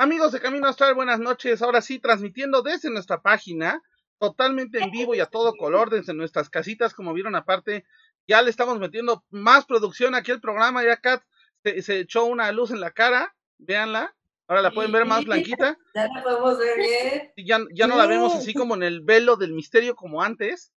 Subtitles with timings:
[0.00, 1.60] Amigos de Camino Astral, buenas noches.
[1.60, 3.82] Ahora sí, transmitiendo desde nuestra página,
[4.18, 7.84] totalmente en vivo y a todo color, desde nuestras casitas, como vieron aparte,
[8.26, 10.82] ya le estamos metiendo más producción aquí al programa.
[10.82, 11.22] Ya Kat
[11.62, 14.16] se, echó una luz en la cara, véanla.
[14.48, 15.76] Ahora la pueden ver más blanquita.
[15.94, 17.32] Ya la podemos ver bien.
[17.36, 20.72] Ya, ya no la vemos así como en el velo del misterio como antes.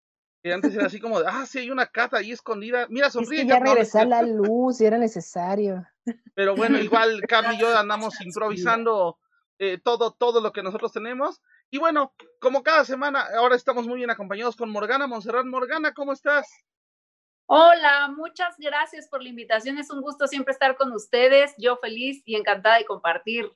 [0.43, 2.87] Que antes era así como de, ah, sí, hay una cata ahí escondida.
[2.89, 3.41] Mira, sonríe.
[3.41, 5.85] Es que ya regresó la luz y era necesario.
[6.33, 9.19] Pero bueno, igual Carly y yo andamos improvisando
[9.59, 11.41] eh, todo, todo lo que nosotros tenemos.
[11.69, 15.45] Y bueno, como cada semana, ahora estamos muy bien acompañados con Morgana Monserrat.
[15.45, 16.49] Morgana, ¿cómo estás?
[17.45, 19.77] Hola, muchas gracias por la invitación.
[19.77, 21.53] Es un gusto siempre estar con ustedes.
[21.57, 23.51] Yo feliz y encantada de compartir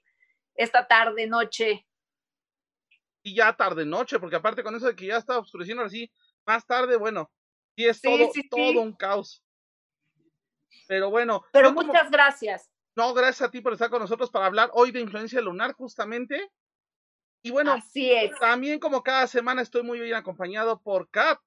[0.54, 1.88] esta tarde, noche.
[3.24, 6.12] Y ya tarde, noche, porque aparte con eso de que ya está oscureciendo así,
[6.46, 7.32] más tarde, bueno,
[7.76, 9.44] sí es todo, todo un caos.
[10.88, 11.44] Pero bueno.
[11.52, 12.70] Pero muchas gracias.
[12.96, 16.50] No, gracias a ti por estar con nosotros para hablar hoy de influencia lunar, justamente.
[17.42, 18.32] Y bueno, Así es.
[18.40, 21.40] también como cada semana estoy muy bien acompañado por Kat.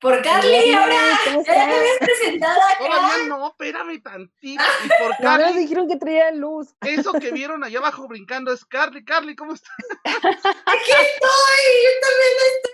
[0.00, 0.94] Por Carly, ahora
[1.26, 2.78] ya me habías presentado acá.
[2.78, 4.64] Todavía no, espérame tantito.
[4.84, 5.44] Y por Carly.
[5.44, 6.74] Ahora dijeron que traía luz.
[6.80, 9.04] Eso que vieron allá abajo brincando es Carly.
[9.04, 9.74] Carly, ¿cómo estás?
[10.04, 12.69] Aquí estoy, yo también estoy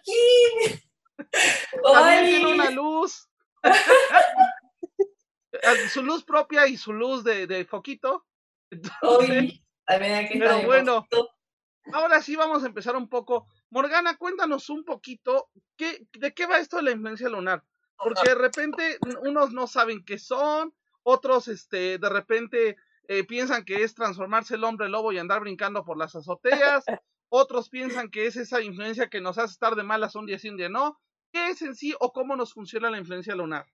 [0.00, 0.82] aquí.
[1.84, 3.28] También tiene una luz.
[5.92, 8.26] su luz propia y su luz de, de foquito.
[8.70, 11.06] Entonces, aquí pero bueno,
[11.92, 13.46] ahora sí vamos a empezar un poco.
[13.70, 17.64] Morgana, cuéntanos un poquito qué, de qué va esto de la influencia lunar.
[17.96, 22.76] Porque de repente unos no saben qué son, otros este, de repente
[23.08, 26.84] eh, piensan que es transformarse el hombre lobo y andar brincando por las azoteas,
[27.30, 30.50] otros piensan que es esa influencia que nos hace estar de malas un día sí,
[30.50, 31.00] un día no.
[31.32, 33.66] ¿Qué es en sí o cómo nos funciona la influencia lunar?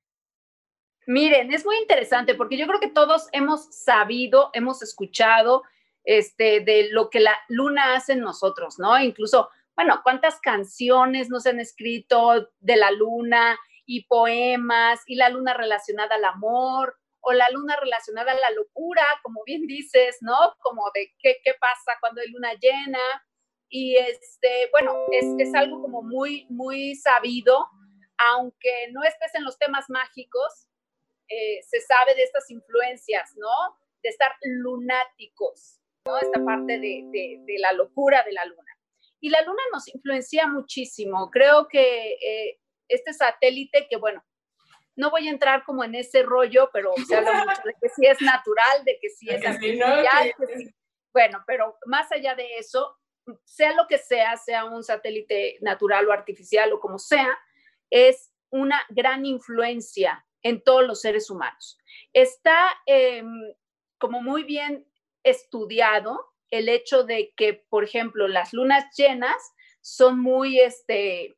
[1.06, 5.62] Miren, es muy interesante porque yo creo que todos hemos sabido, hemos escuchado
[6.04, 8.98] este, de lo que la luna hace en nosotros, ¿no?
[9.00, 15.54] Incluso, bueno, cuántas canciones nos han escrito de la luna y poemas y la luna
[15.54, 20.54] relacionada al amor o la luna relacionada a la locura, como bien dices, ¿no?
[20.60, 23.00] Como de qué, qué pasa cuando hay luna llena.
[23.68, 27.68] Y este, bueno, es, es algo como muy, muy sabido,
[28.32, 30.68] aunque no estés en los temas mágicos,
[31.28, 33.48] eh, se sabe de estas influencias, ¿no?
[34.02, 36.16] De estar lunáticos, ¿no?
[36.18, 37.04] Esta parte de,
[37.44, 38.78] de, la locura de la luna.
[39.20, 41.30] Y la luna nos influencia muchísimo.
[41.30, 44.24] Creo que eh, este satélite, que bueno,
[44.94, 48.06] no voy a entrar como en ese rollo, pero se habla mucho de que sí
[48.06, 50.32] es natural, de que sí es artificial.
[51.12, 52.96] Bueno, pero más allá de eso,
[53.46, 57.38] sea lo que sea, sea un satélite natural o artificial o como sea,
[57.88, 61.78] es una gran influencia en todos los seres humanos.
[62.12, 63.54] Está em,
[63.98, 64.86] como muy bien
[65.22, 69.36] estudiado el hecho de que, por ejemplo, las lunas llenas
[69.80, 71.36] son muy, este,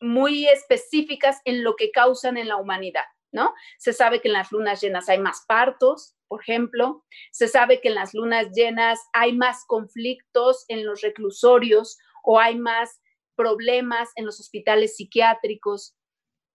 [0.00, 3.54] muy específicas en lo que causan en la humanidad, ¿no?
[3.78, 7.88] Se sabe que en las lunas llenas hay más partos, por ejemplo, se sabe que
[7.88, 13.02] en las lunas llenas hay más conflictos en los reclusorios o hay más
[13.34, 15.96] problemas en los hospitales psiquiátricos.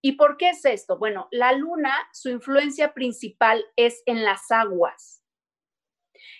[0.02, 0.98] ¿Y por qué es esto?
[0.98, 5.24] Bueno, la luna, su influencia principal es en las aguas.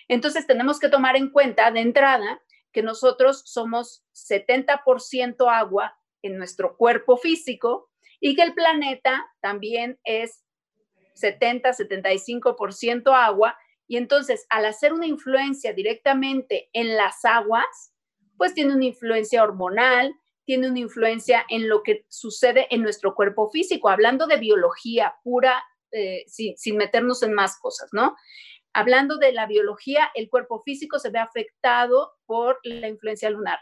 [0.08, 6.76] Entonces tenemos que tomar en cuenta de entrada que nosotros somos 70% agua en nuestro
[6.78, 10.44] cuerpo físico y que el planeta también es
[11.22, 13.58] 70-75% agua.
[13.88, 17.94] Y entonces, al hacer una influencia directamente en las aguas,
[18.38, 20.14] pues tiene una influencia hormonal,
[20.46, 25.64] tiene una influencia en lo que sucede en nuestro cuerpo físico, hablando de biología pura,
[25.92, 28.16] eh, sin, meternos en más cosas, ¿no?
[28.74, 33.60] Hablando de la biología, el cuerpo físico se ve afectado por la influencia lunar.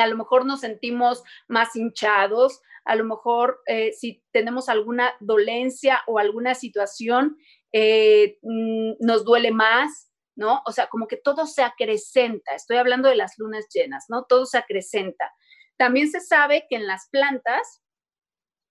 [0.00, 6.02] A lo mejor nos sentimos más hinchados, a lo mejor eh, si tenemos alguna dolencia
[6.06, 7.36] o alguna situación,
[7.72, 10.62] eh, mm, nos duele más, ¿no?
[10.66, 12.54] O sea, como que todo se acrecenta.
[12.54, 14.24] Estoy hablando de las lunas llenas, ¿no?
[14.24, 15.32] Todo se acrecenta.
[15.76, 17.82] También se sabe que en las plantas,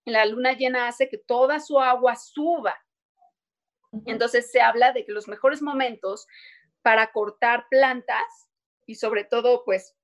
[0.06, 2.75] la luna llena hace que toda su agua suba.
[4.06, 6.27] Entonces se habla de que los mejores momentos
[6.81, 8.50] para cortar plantas
[8.86, 9.95] y sobre todo pues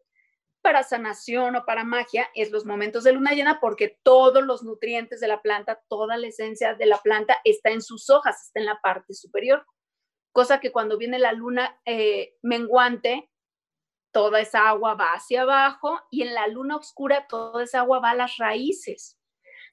[0.62, 5.20] para sanación o para magia es los momentos de luna llena porque todos los nutrientes
[5.20, 8.66] de la planta, toda la esencia de la planta está en sus hojas, está en
[8.66, 9.66] la parte superior.
[10.32, 13.30] Cosa que cuando viene la luna eh, menguante,
[14.12, 18.12] toda esa agua va hacia abajo y en la luna oscura toda esa agua va
[18.12, 19.18] a las raíces,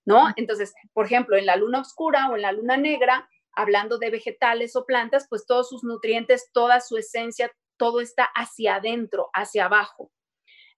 [0.05, 0.29] ¿no?
[0.37, 4.77] Entonces, por ejemplo, en la luna oscura o en la luna negra hablando de vegetales
[4.77, 10.11] o plantas, pues todos sus nutrientes, toda su esencia, todo está hacia adentro, hacia abajo.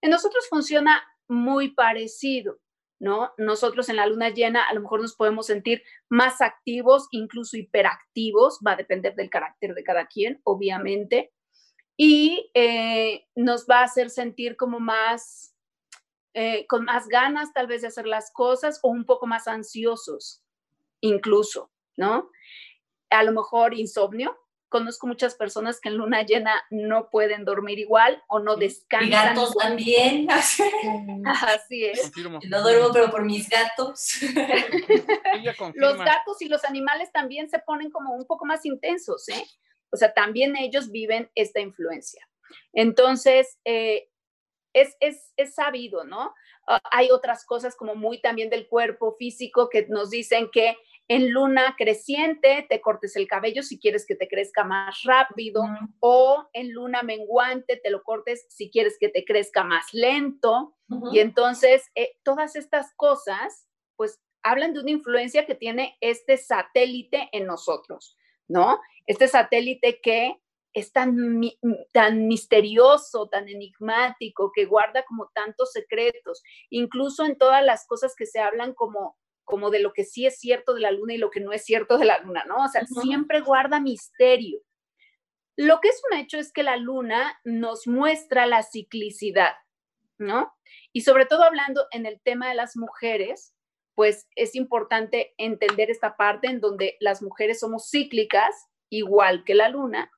[0.01, 2.59] En nosotros funciona muy parecido,
[2.99, 3.33] ¿no?
[3.37, 8.59] Nosotros en la luna llena a lo mejor nos podemos sentir más activos, incluso hiperactivos,
[8.65, 11.31] va a depender del carácter de cada quien, obviamente,
[11.95, 15.53] y eh, nos va a hacer sentir como más,
[16.33, 20.43] eh, con más ganas tal vez de hacer las cosas o un poco más ansiosos,
[21.01, 22.31] incluso, ¿no?
[23.09, 24.37] A lo mejor insomnio,
[24.69, 29.07] conozco muchas personas que en luna llena no pueden dormir igual o no descansan.
[29.07, 30.27] Y gatos también.
[31.25, 32.11] Así es.
[32.47, 34.19] No duermo, pero por mis gatos.
[35.73, 39.43] los gatos y los animales también se ponen como un poco más intensos, ¿eh?
[39.91, 42.27] O sea, también ellos viven esta influencia.
[42.73, 44.09] Entonces, eh,
[44.73, 46.33] es, es, es, sabido, ¿no?
[46.67, 50.77] Ah, hay otras cosas como muy también del cuerpo físico que nos dicen que
[51.09, 55.63] en luna creciente te cortes el cabello si quieres que te crezca más rápido
[55.99, 60.75] o en luna menguante te lo cortes si quieres que te crezca más lento.
[61.11, 67.27] Y entonces eh, todas estas cosas pues hablan de una influencia que tiene este satélite
[67.31, 68.15] en nosotros,
[68.47, 68.79] ¿no?
[69.07, 70.39] Este satélite que
[70.73, 71.41] es tan,
[71.91, 78.27] tan misterioso, tan enigmático, que guarda como tantos secretos, incluso en todas las cosas que
[78.27, 79.17] se hablan como
[79.49, 81.65] como de lo que sí es cierto de la luna y lo que no es
[81.65, 82.63] cierto de la luna, ¿no?
[82.63, 84.61] O sea, siempre guarda misterio.
[85.57, 89.55] Lo que es un hecho es que la luna nos muestra la ciclicidad,
[90.19, 90.53] ¿no?
[90.93, 93.55] Y sobre todo hablando en el tema de las mujeres,
[93.95, 98.53] pues es importante entender esta parte en donde las mujeres somos cíclicas,
[98.89, 100.11] igual que la luna,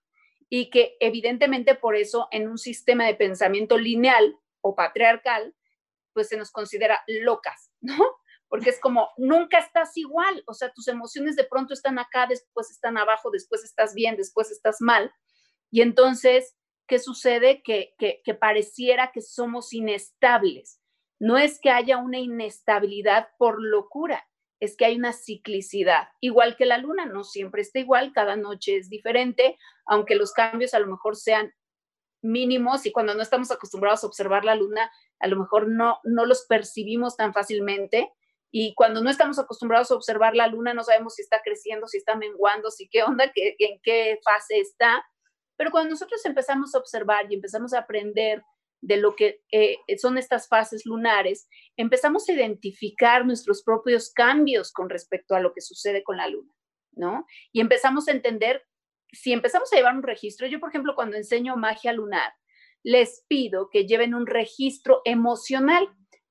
[0.50, 5.56] y que evidentemente por eso en un sistema de pensamiento lineal o patriarcal,
[6.12, 7.95] pues se nos considera locas, ¿no?
[8.51, 12.69] Porque es como, nunca estás igual, o sea, tus emociones de pronto están acá, después
[12.69, 15.09] están abajo, después estás bien, después estás mal.
[15.71, 17.63] Y entonces, ¿qué sucede?
[17.63, 20.81] Que, que, pareciera que somos inestables.
[21.18, 24.27] No es que haya una inestabilidad por locura,
[24.59, 28.75] es que hay una ciclicidad, igual que la luna, no siempre está igual, cada noche
[28.75, 31.53] es diferente, aunque los cambios a lo mejor sean
[32.21, 36.25] mínimos y cuando no estamos acostumbrados a observar la luna, a lo mejor no, no
[36.25, 38.12] los percibimos tan fácilmente,
[38.51, 41.98] y cuando no estamos acostumbrados a observar la luna, no sabemos si está creciendo, si
[41.98, 45.03] está menguando, si qué onda, qué, en qué fase está.
[45.56, 48.44] Pero cuando nosotros empezamos a observar y empezamos a aprender
[48.81, 54.89] de lo que eh, son estas fases lunares, empezamos a identificar nuestros propios cambios con
[54.89, 56.51] respecto a lo que sucede con la luna,
[56.92, 57.25] ¿no?
[57.53, 58.65] Y empezamos a entender,
[59.13, 62.33] si empezamos a llevar un registro, yo por ejemplo cuando enseño magia lunar,
[62.83, 65.88] les pido que lleven un registro emocional.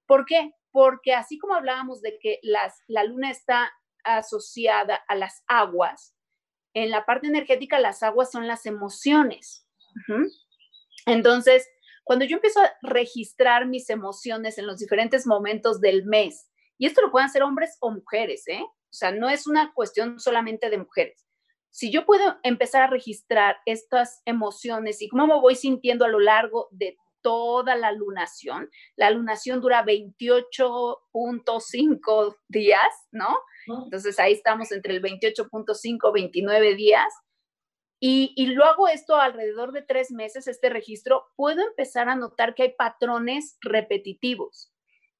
[0.07, 0.53] ¿Por qué?
[0.73, 3.73] Porque así como hablábamos de que la luna está
[4.05, 6.17] asociada a las aguas,
[6.75, 9.67] en la parte energética las aguas son las emociones.
[11.07, 11.69] Entonces,
[12.05, 17.03] cuando yo empiezo a registrar mis emociones en los diferentes momentos del mes, y esto
[17.03, 18.63] lo pueden hacer hombres o mujeres, ¿eh?
[18.63, 21.27] O sea, no es una cuestión solamente de mujeres.
[21.69, 26.19] Si yo puedo empezar a registrar estas emociones y cómo me voy sintiendo a lo
[26.19, 28.69] largo de toda la lunación.
[28.97, 33.39] La lunación dura 28.5 días, ¿no?
[33.85, 37.13] Entonces ahí estamos entre el 28.5, 29 días.
[38.03, 42.63] Y, y luego esto alrededor de tres meses, este registro, puedo empezar a notar que
[42.63, 44.73] hay patrones repetitivos,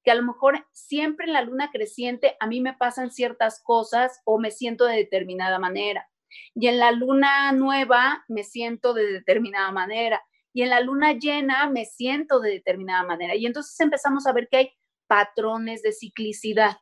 [0.03, 4.19] que a lo mejor siempre en la luna creciente a mí me pasan ciertas cosas
[4.25, 6.09] o me siento de determinada manera.
[6.55, 10.21] Y en la luna nueva me siento de determinada manera
[10.53, 13.35] y en la luna llena me siento de determinada manera.
[13.35, 14.71] Y entonces empezamos a ver que hay
[15.07, 16.77] patrones de ciclicidad.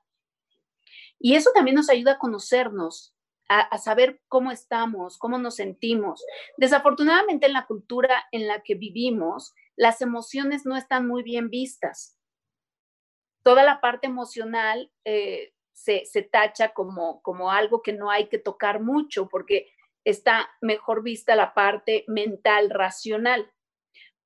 [1.20, 3.16] Y eso también nos ayuda a conocernos,
[3.50, 6.24] a, saber cómo estamos, cómo nos sentimos.
[6.58, 12.18] Desafortunadamente en la cultura en la que vivimos, las emociones no están muy bien vistas.
[13.44, 18.38] Toda la parte emocional eh, se, se, tacha como, como algo que no hay que
[18.38, 19.72] tocar mucho porque
[20.04, 23.52] está mejor vista la parte mental, racional.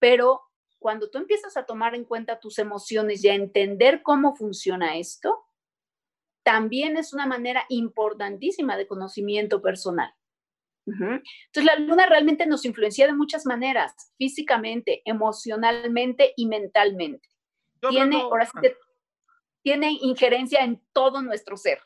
[0.03, 0.41] Pero
[0.79, 5.45] cuando tú empiezas a tomar en cuenta tus emociones y a entender cómo funciona esto,
[6.43, 10.13] también es una manera importantísima de conocimiento personal.
[10.85, 17.29] Entonces, la luna realmente nos influencia de muchas maneras, físicamente, emocionalmente y mentalmente.
[17.89, 18.59] tiene, ahora sí
[19.61, 21.79] tiene injerencia en todo nuestro ser.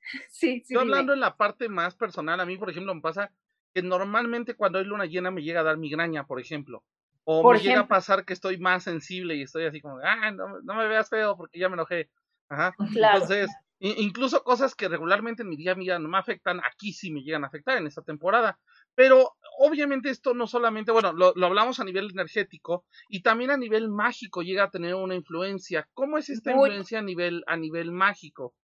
[0.30, 3.32] Sí, sí, Yo hablando en la parte más personal, a mí, por ejemplo, me pasa
[3.74, 6.84] que normalmente cuando hay luna llena me llega a dar migraña, por ejemplo.
[7.24, 10.74] O me llega a pasar que estoy más sensible y estoy así como, ah, no,
[10.74, 12.10] me veas feo porque ya me enojé.
[12.48, 12.74] Ajá.
[12.78, 17.10] Entonces, incluso cosas que regularmente en mi día a día no me afectan, aquí sí
[17.10, 18.58] me llegan a afectar en esta temporada.
[18.94, 23.88] Pero obviamente esto no solamente, bueno, lo, hablamos a nivel energético y también a nivel
[23.88, 25.88] mágico llega a tener una influencia.
[25.94, 28.54] ¿Cómo es esta influencia a nivel, a nivel mágico?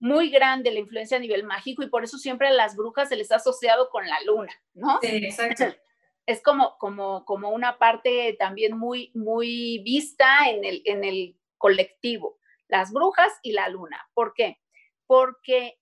[0.00, 3.16] Muy grande la influencia a nivel mágico y por eso siempre a las brujas se
[3.16, 4.98] les ha asociado con la luna, ¿no?
[5.00, 5.64] Sí, exacto.
[6.28, 12.38] Es como, como, como una parte también muy, muy vista en el, en el colectivo,
[12.68, 14.08] las brujas y la luna.
[14.12, 14.60] ¿Por qué?
[15.06, 15.78] Porque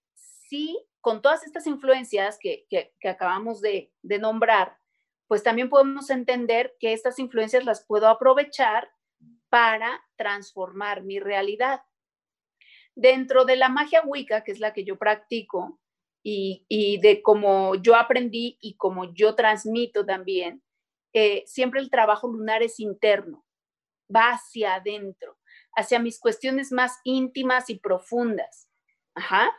[0.48, 2.66] sí con todas estas influencias que,
[3.08, 4.76] acabamos de, nombrar,
[5.28, 8.90] pues también podemos entender que estas influencias las puedo aprovechar
[9.48, 11.82] para transformar mi realidad.
[12.96, 15.78] Dentro de la magia Wicca, que es la que yo practico,
[16.28, 20.60] y, de cómo yo aprendí y cómo yo transmito también,
[21.12, 23.44] eh, siempre el trabajo lunar es interno,
[24.14, 25.38] va hacia adentro,
[25.76, 28.68] hacia mis cuestiones más íntimas y profundas.
[29.14, 29.52] Ajá.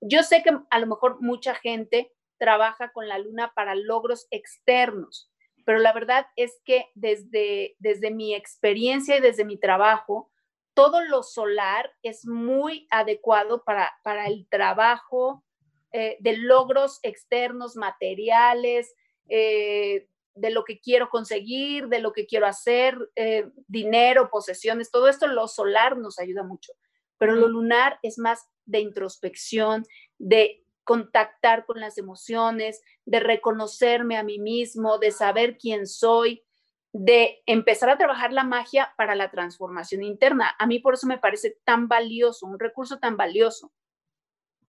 [0.00, 5.32] Yo sé que a lo mejor mucha gente trabaja con la luna para logros externos,
[5.66, 10.30] pero la verdad es que desde, desde mi experiencia y desde mi trabajo,
[10.74, 15.44] todo lo solar es muy adecuado para, para el trabajo
[15.92, 18.94] eh, de logros externos, materiales,
[19.28, 25.08] eh, de lo que quiero conseguir, de lo que quiero hacer, eh, dinero, posesiones, todo
[25.08, 26.72] esto, lo solar nos ayuda mucho,
[27.18, 29.84] pero lo lunar es más de introspección,
[30.18, 36.44] de contactar con las emociones, de reconocerme a mí mismo, de saber quién soy,
[36.92, 40.54] de empezar a trabajar la magia para la transformación interna.
[40.58, 43.72] A mí por eso me parece tan valioso, un recurso tan valioso,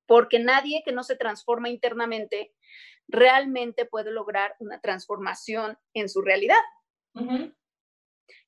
[0.09, 2.51] porque nadie que no se transforma internamente
[3.07, 6.57] realmente puede lograr una transformación en su realidad.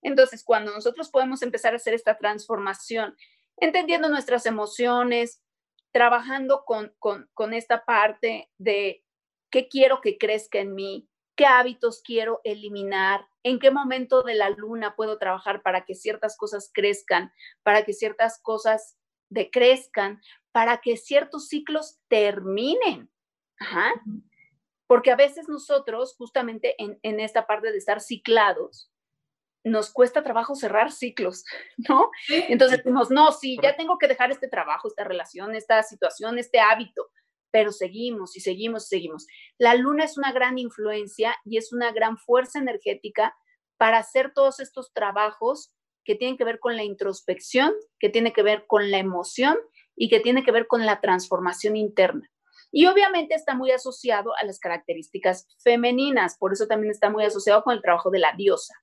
[0.01, 3.15] Entonces, cuando nosotros podemos empezar a hacer esta transformación
[3.57, 5.43] entendiendo nuestras emociones,
[5.91, 9.05] trabajando con, con, esta parte de
[9.51, 14.49] qué quiero que crezca en mí, qué hábitos quiero eliminar, en qué momento de la
[14.49, 18.97] luna puedo trabajar para que ciertas cosas crezcan, para que ciertas cosas
[19.31, 20.21] decrezcan,
[20.51, 23.09] para que ciertos ciclos terminen.
[24.85, 28.91] Porque a veces nosotros, justamente en, en, esta parte de estar ciclados,
[29.63, 31.45] nos cuesta trabajo cerrar ciclos,
[31.89, 32.11] ¿no?
[32.29, 36.59] Entonces decimos, no, sí, ya tengo que dejar este trabajo, esta relación, esta situación, este
[36.59, 37.09] hábito,
[37.51, 39.27] pero seguimos y seguimos y seguimos.
[39.57, 43.35] La luna es una gran influencia y es una gran fuerza energética
[43.77, 48.43] para hacer todos estos trabajos que tienen que ver con la introspección, que tiene que
[48.43, 49.57] ver con la emoción
[49.95, 52.29] y que tiene que ver con la transformación interna.
[52.71, 57.63] Y obviamente está muy asociado a las características femeninas, por eso también está muy asociado
[57.63, 58.73] con el trabajo de la diosa.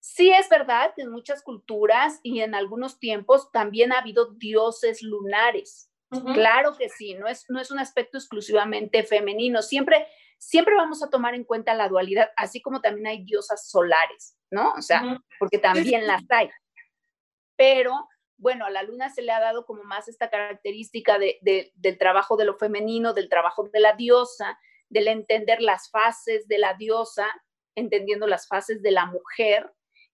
[0.00, 5.02] Sí es verdad que en muchas culturas y en algunos tiempos también ha habido dioses
[5.02, 5.90] lunares.
[6.34, 9.62] Claro que sí, no es, no es un aspecto exclusivamente femenino.
[9.62, 10.06] Siempre,
[10.48, 14.72] siempre vamos a tomar en cuenta la dualidad, así como también hay diosas solares, ¿no?
[14.72, 16.50] O sea, porque también las hay.
[17.56, 22.36] Pero bueno, a la luna se le ha dado como más esta característica del trabajo
[22.36, 24.58] de lo femenino, del trabajo de la diosa,
[24.88, 27.26] del entender las fases de la diosa
[27.74, 29.72] entendiendo las fases de la mujer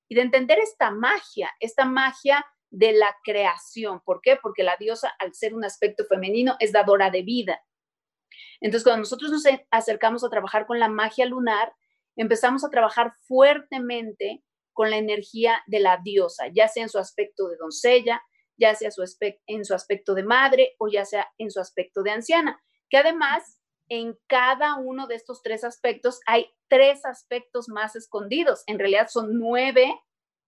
[0.09, 4.01] y de entender esta magia, esta magia de la creación.
[4.01, 4.37] ¿Por qué?
[4.41, 7.63] Porque la diosa, al ser un aspecto femenino, es dadora de vida.
[8.61, 11.73] Entonces, cuando nosotros nos acercamos a trabajar con la magia lunar,
[12.17, 17.49] empezamos a trabajar fuertemente con la energía de la diosa, ya sea en su aspecto
[17.49, 18.23] de doncella,
[18.57, 18.91] ya sea
[19.47, 23.61] en su aspecto de madre o ya sea en su aspecto de anciana, que además
[23.89, 28.63] en cada uno de estos tres aspectos hay tres aspectos más escondidos.
[28.67, 30.01] En realidad son nueve,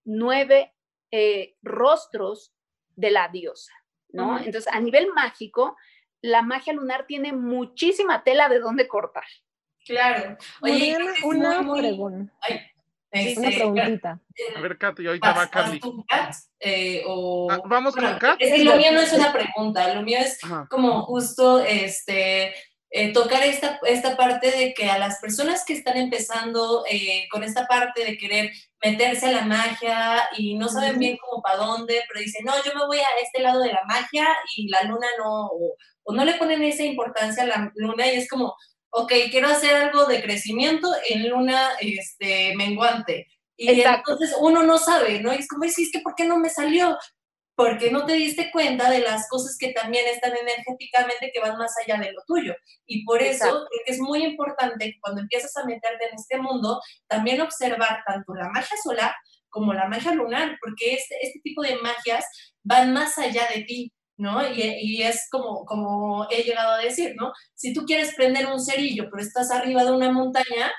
[0.04, 0.72] nueve
[1.10, 2.54] eh, rostros
[2.94, 3.72] de la diosa,
[4.10, 4.38] ¿no?
[4.38, 5.76] Entonces, a nivel mágico,
[6.22, 9.24] la magia lunar tiene muchísima tela de dónde cortar.
[9.84, 10.38] Claro.
[10.62, 12.32] Oye, una, pregunta.
[13.36, 14.20] una preguntita.
[14.56, 15.80] A ver, Katy, ahorita va Carly.
[16.60, 18.40] Eh, o, ah, Vamos con Kat.
[18.40, 20.38] lo mío no es una pregunta, lo mío es
[20.70, 22.54] como justo este
[22.94, 27.42] eh, tocar esta, esta parte de que a las personas que están empezando eh, con
[27.42, 28.52] esta parte de querer
[28.84, 32.74] meterse a la magia y no saben bien cómo para dónde, pero dicen, no, yo
[32.74, 35.74] me voy a este lado de la magia y la luna no, o,
[36.06, 38.54] no le ponen esa importancia a la luna y es como,
[38.90, 43.26] ok, quiero hacer algo de crecimiento en luna este, menguante.
[43.56, 45.32] Y entonces uno no sabe, ¿no?
[45.32, 46.96] Y es como, es que, ¿por qué no me salió?
[47.54, 51.72] porque no te diste cuenta de las cosas que también están energéticamente que van más
[51.84, 52.54] allá de lo tuyo.
[52.86, 56.80] Y por eso creo que es muy importante cuando empiezas a meterte en este mundo,
[57.08, 59.14] también observar tanto la magia solar
[59.50, 62.24] como la magia lunar, porque este, este tipo de magias
[62.64, 63.92] van más allá de ti,
[64.22, 64.48] ¿no?
[64.48, 67.32] Y, y, es como, como he llegado a decir, ¿no?
[67.54, 70.72] Si tú quieres prender un cerillo, pero estás arriba de una montaña,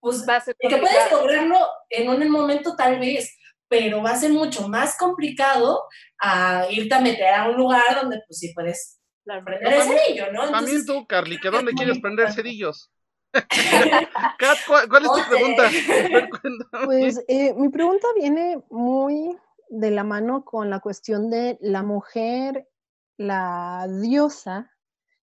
[0.00, 1.58] pues va a ser que puedes lograrlo
[1.90, 3.36] en un momento tal vez,
[3.68, 5.84] pero va a ser mucho más complicado
[6.18, 10.50] a irte a meter a un lugar donde pues sí puedes prender el cerillo, ¿no?
[10.50, 12.90] también tú, Carly, ¿que dónde quieres prender cerillos?
[14.88, 15.70] ¿cuál, es tu pregunta?
[16.86, 19.36] Pues eh, mi pregunta viene muy
[19.68, 22.66] de la mano con la cuestión de la mujer,
[23.18, 24.70] la diosa,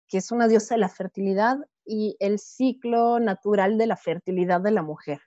[0.10, 4.72] que es una diosa de la fertilidad y el ciclo natural de la fertilidad de
[4.72, 5.22] la mujer.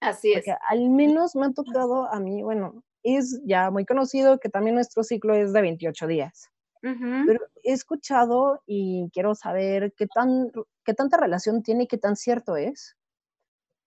[0.00, 0.44] Así es.
[0.68, 5.02] al menos me ha tocado a mí, bueno, es ya muy conocido que también nuestro
[5.02, 6.48] ciclo es de 28 días.
[6.82, 10.50] Pero he escuchado y quiero saber qué, tan,
[10.84, 12.96] qué tanta relación tiene y qué tan cierto es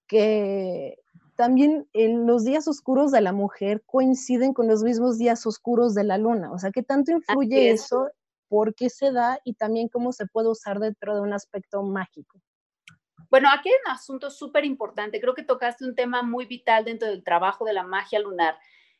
[0.07, 0.95] que
[1.35, 6.03] también en los días oscuros de la mujer coinciden con los mismos días oscuros de
[6.03, 6.51] la luna.
[6.51, 8.09] O sea, ¿qué tanto influye eso?
[8.47, 9.39] ¿Por qué se da?
[9.43, 12.39] Y también cómo se puede usar dentro de un aspecto mágico.
[13.29, 15.19] Bueno, aquí hay un asunto súper importante.
[15.19, 18.55] Creo que tocaste un tema muy vital dentro del trabajo de la magia lunar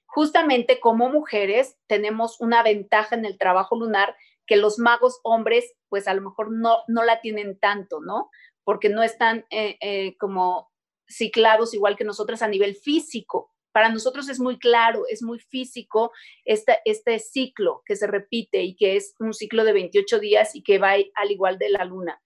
[0.06, 4.16] justamente como mujeres tenemos una ventaja en el trabajo lunar
[4.46, 8.30] que los magos hombres pues a lo mejor no, no la tienen tanto, ¿no?
[8.64, 10.72] Porque no están eh, eh, como
[11.08, 13.52] ciclados igual que nosotras a nivel físico.
[13.72, 16.12] Para nosotros es muy claro, es muy físico
[16.46, 20.64] este, este ciclo que se repite y que es un ciclo de 28 días y
[20.64, 22.22] que va al igual de la luna.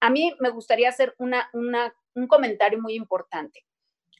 [0.00, 3.64] A mí me gustaría hacer una, un comentario muy importante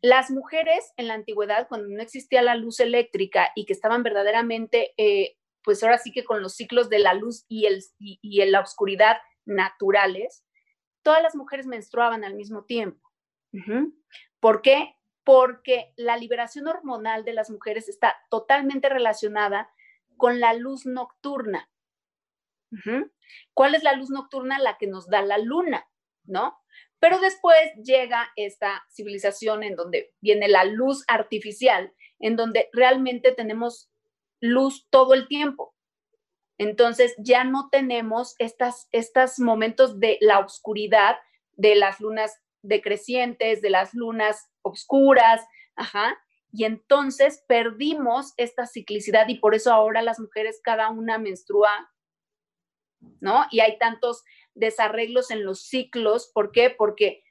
[0.01, 4.95] las mujeres en la antigüedad, cuando no existía la luz eléctrica y que estaban verdaderamente,
[4.97, 8.61] eh, pues ahora sí que con los ciclos de la luz y, el, y, la
[8.61, 10.45] oscuridad naturales,
[11.03, 13.08] todas las mujeres menstruaban al mismo tiempo.
[14.41, 14.97] ¿Por qué?
[15.25, 19.71] Porque la liberación hormonal de las mujeres está totalmente relacionada
[20.17, 21.71] con la luz nocturna.
[23.55, 24.59] ¿Cuál es la luz nocturna?
[24.59, 25.89] La que nos da la luna,
[26.25, 26.59] ¿no?
[27.01, 33.91] Pero después llega esta civilización en donde viene la luz artificial, en donde realmente tenemos
[34.41, 35.75] luz todo el tiempo.
[36.59, 41.17] Entonces ya no tenemos estas, estos momentos de la oscuridad,
[41.53, 45.45] de las lunas decrecientes, de las lunas oscuras,
[45.77, 46.19] ajá.
[46.51, 51.91] Y entonces perdimos esta ciclicidad y por eso ahora las mujeres cada una menstrua,
[53.21, 53.45] ¿no?
[53.51, 56.31] Y hay tantos desarreglos en los ciclos.
[56.33, 56.71] ¿Por qué?
[56.71, 57.23] Porque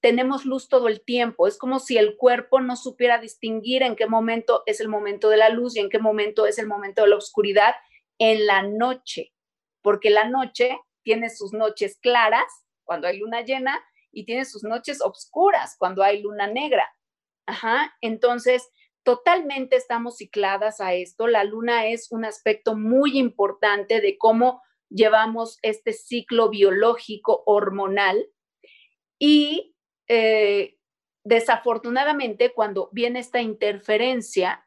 [0.00, 1.46] tenemos luz todo el tiempo.
[1.46, 5.36] Es como si el cuerpo no supiera distinguir en qué momento es el momento de
[5.36, 7.74] la luz y en qué momento es el momento de la oscuridad
[8.18, 9.32] en la noche,
[9.82, 12.44] porque la noche tiene sus noches claras
[12.84, 16.86] cuando hay luna llena y tiene sus noches oscuras cuando hay luna negra.
[17.46, 18.70] Ajá, entonces
[19.02, 21.26] totalmente estamos cicladas a esto.
[21.26, 28.26] La luna es un aspecto muy importante de cómo llevamos este ciclo biológico hormonal
[29.18, 29.76] y
[30.08, 30.76] eh,
[31.24, 34.66] desafortunadamente cuando viene esta interferencia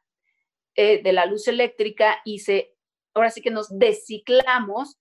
[0.76, 2.76] eh, de la luz eléctrica y se,
[3.14, 5.00] ahora sí que nos desciclamos,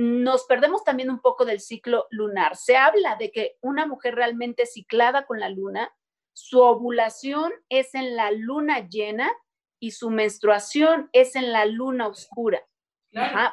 [0.00, 2.56] nos perdemos también un poco del ciclo lunar.
[2.56, 5.94] Se habla de que una mujer realmente ciclada con la luna,
[6.32, 9.30] su ovulación es en la luna llena
[9.78, 12.66] y su menstruación es en la luna oscura.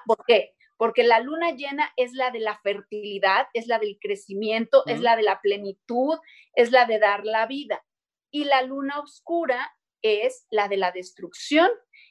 [0.06, 0.54] ¿Por qué?
[0.78, 5.16] porque la luna llena es la de la fertilidad, es la del crecimiento, es la
[5.16, 6.20] de la plenitud,
[6.54, 7.84] es la de dar la vida.
[8.32, 11.70] Y la luna oscura es la de la destrucción.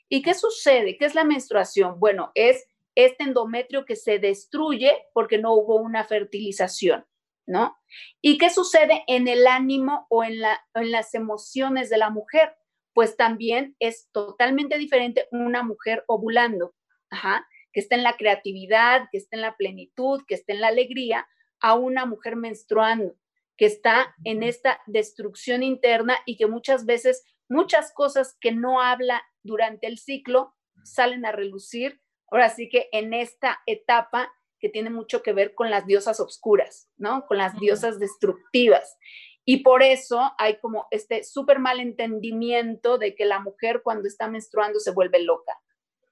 [0.09, 0.99] ¿Y qué sucede?
[0.99, 2.01] ¿Qué es la menstruación?
[2.01, 2.67] Bueno, es
[2.97, 7.07] este endometrio que se destruye porque no hubo una fertilización,
[7.47, 7.77] ¿no?
[8.21, 12.57] ¿Y qué sucede en el ánimo o en, la, en las emociones de la mujer?
[12.93, 16.75] Pues también es totalmente diferente una mujer ovulando.
[17.09, 20.69] Ajá que esté en la creatividad, que esté en la plenitud, que esté en la
[20.69, 21.29] alegría,
[21.61, 23.15] a una mujer menstruando,
[23.59, 29.23] que está en esta destrucción interna y que muchas veces muchas cosas que no habla
[29.43, 30.55] durante el ciclo
[30.85, 32.01] salen a relucir.
[32.31, 36.89] Ahora sí que en esta etapa que tiene mucho que ver con las diosas obscuras,
[36.97, 37.27] ¿no?
[37.27, 38.97] Con las diosas destructivas.
[39.45, 44.29] Y por eso hay como este súper mal entendimiento de que la mujer cuando está
[44.29, 45.53] menstruando se vuelve loca.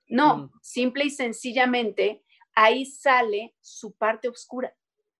[0.06, 0.50] No, mm.
[0.62, 2.22] simple y sencillamente
[2.54, 4.76] ahí sale su parte oscura,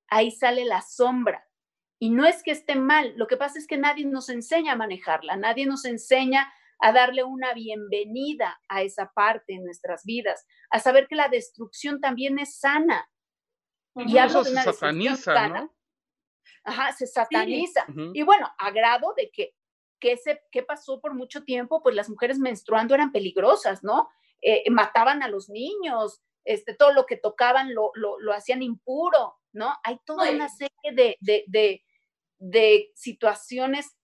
[0.09, 1.49] ahí sale la sombra.
[1.99, 4.77] Y no es que esté mal, lo que pasa es que nadie nos enseña a
[4.77, 10.79] manejarla, nadie nos enseña a darle una bienvenida a esa parte en nuestras vidas, a
[10.79, 13.09] saber que la destrucción también es sana.
[13.97, 15.75] Y de se sataniza, ¿no?
[16.65, 17.87] Ajá, se sataniza.
[18.13, 19.55] Y bueno, a grado de que,
[20.01, 24.09] que, se, que pasó por mucho tiempo, pues las mujeres menstruando eran peligrosas, ¿no?
[24.45, 27.93] eh, mataban a los niños, este, todo lo que tocaban lo,
[28.33, 29.75] hacían impuro, ¿no?
[29.83, 31.83] Hay toda una serie de, de,
[32.39, 33.97] de situaciones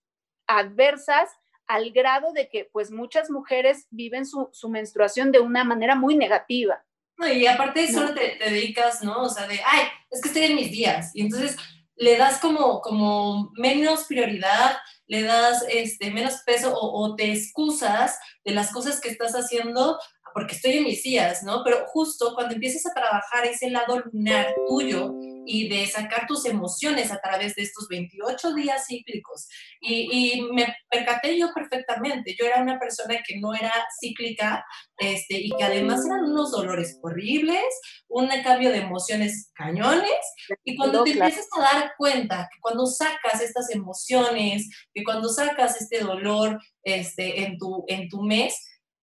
[0.47, 1.31] adversas
[1.71, 6.85] al grado de que pues muchas mujeres viven su, menstruación de una manera muy negativa.
[7.17, 9.23] No, y aparte solo te, dedicas, ¿no?
[9.23, 11.13] O sea, de, ay, es que estoy en mis días.
[11.15, 11.57] Y entonces
[11.95, 18.19] le das como, como menos prioridad, le das este, menos peso o, o te excusas
[18.45, 19.97] de las cosas que estás haciendo
[20.35, 21.63] porque estoy en mis días, ¿no?
[21.65, 25.15] Pero justo cuando empiezas a trabajar ese lado lunar tuyo
[25.47, 29.49] y de sacar tus emociones a través de estos 28 días cíclicos,
[29.81, 34.65] y, me percaté yo perfectamente, yo era una persona que no era cíclica
[34.99, 37.65] este, y que además eran unos dolores horribles,
[38.09, 40.21] un cambio de emociones cañones,
[40.65, 45.81] y cuando te empiezas a dar cuenta que cuando sacas estas emociones, que cuando sacas
[45.81, 48.55] este dolor este, en, tu, en tu mes,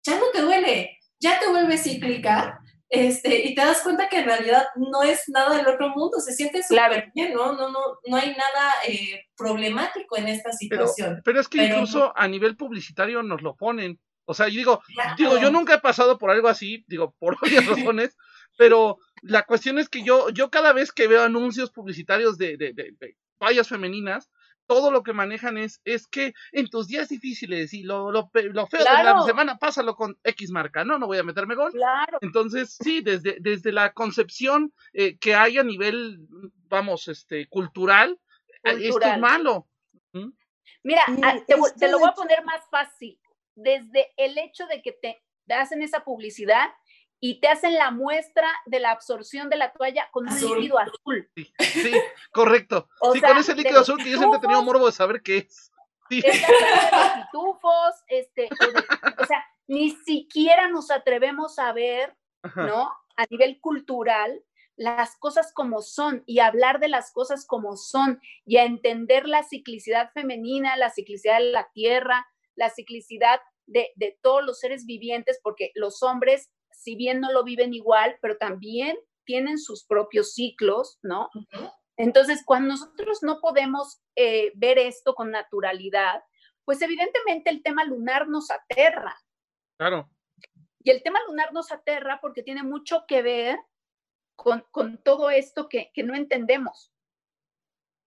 [0.05, 4.27] ya no te duele, ya te vuelves cíclica este, y te das cuenta que en
[4.27, 7.53] realidad no es nada del otro mundo, se siente súper bien, ¿no?
[7.53, 11.21] No, no, no hay nada eh, problemático en esta situación.
[11.25, 13.99] Pero, es que incluso a nivel publicitario nos lo ponen.
[14.27, 14.83] O sea, yo digo,
[15.19, 18.17] digo, yo nunca he pasado por algo así, digo, por varias razones,
[18.57, 22.73] pero la cuestión es que yo, yo cada vez que veo anuncios publicitarios de, de,
[22.73, 24.31] de, de fallas femeninas,
[24.67, 28.67] todo lo que manejan es, es que en tus días difíciles y lo, lo, lo
[28.67, 30.99] feo de la semana, pásalo con X marca, ¿no?
[30.99, 31.73] No voy a meterme gol.
[31.73, 32.19] Claro.
[32.21, 36.19] Entonces, sí, desde, desde la concepción eh, que hay a nivel,
[36.69, 38.19] vamos, este, cultural,
[38.63, 39.69] eh, esto es malo.
[40.83, 43.19] Mira, ah, te, lo voy a poner más fácil.
[43.55, 45.23] Desde el hecho de que te
[45.55, 46.69] hacen esa publicidad,
[47.27, 51.27] y te hacen la muestra de la absorción de la toalla con un líquido azul.
[51.59, 51.91] Sí,
[52.31, 52.87] correcto.
[53.15, 55.73] sí, con ese líquido azul que yo siempre he tenido morbo de saber qué es.
[56.11, 56.21] Sí.
[56.21, 58.51] pitufos, este,
[59.19, 62.15] o, sea, ni siquiera nos atrevemos a ver,
[62.57, 62.93] ¿no?
[63.17, 64.45] A nivel cultural,
[64.77, 69.45] las cosas como son y hablar de las cosas como son y a entender la
[69.45, 75.41] ciclicidad femenina, la ciclicidad de la tierra, la ciclicidad de, de todos los seres vivientes,
[75.43, 76.51] porque los hombres
[76.85, 81.31] si bien no lo viven igual, pero también tienen sus propios ciclos, ¿no?
[81.97, 86.23] Entonces, cuando nosotros no podemos eh, ver esto con naturalidad,
[86.67, 89.17] pues evidentemente el tema lunar nos aterra.
[89.79, 90.11] Claro.
[90.81, 93.59] Y el tema lunar nos aterra porque tiene mucho que ver
[94.37, 94.63] con,
[95.03, 96.93] todo esto que, no entendemos.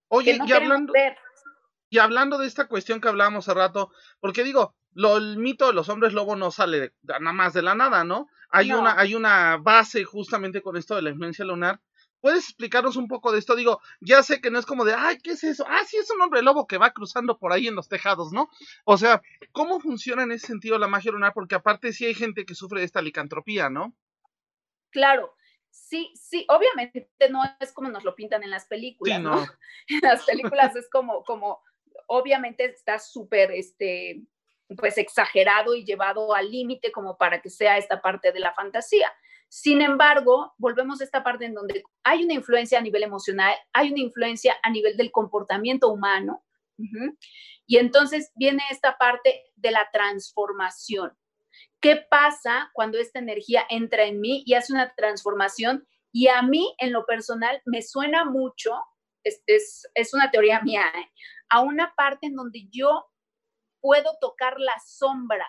[0.09, 0.93] Oye, y hablando,
[1.89, 5.73] y hablando de esta cuestión que hablábamos hace rato, porque digo, lo, el mito de
[5.73, 8.27] los hombres lobo no sale nada más de la nada, ¿no?
[8.49, 11.81] Hay, una, hay una base justamente con esto de la influencia lunar.
[12.19, 13.55] ¿Puedes explicarnos un poco de esto?
[13.55, 15.65] Digo, ya sé que no es como de, ay, ¿qué es eso?
[15.67, 18.49] Ah, sí, es un hombre lobo que va cruzando por ahí en los tejados, ¿no?
[18.85, 19.21] O sea,
[19.51, 21.33] ¿cómo funciona en ese sentido la magia lunar?
[21.33, 23.95] Porque aparte sí hay gente que sufre de esta licantropía, ¿no?
[24.89, 25.35] Claro,
[25.69, 29.45] sí, sí, obviamente no es como nos lo pintan en las películas, no.
[29.87, 31.61] En las películas es como, como,
[32.07, 34.21] obviamente está súper, este,
[34.77, 39.11] pues exagerado y llevado al límite como para que sea esta parte de la fantasía.
[39.49, 43.91] Sin embargo, volvemos a esta parte en donde hay una influencia a nivel emocional, hay
[43.91, 46.43] una influencia a nivel del comportamiento humano,
[47.65, 51.11] y entonces viene esta parte de la transformación.
[51.79, 55.87] ¿Qué pasa cuando esta energía entra en mí y hace una transformación?
[56.11, 58.75] Y a mí, en lo personal, me suena mucho,
[59.23, 59.41] es,
[59.93, 61.11] es, una teoría mía, ¿eh?
[61.49, 63.05] A una parte en donde yo
[63.81, 65.47] puedo tocar la sombra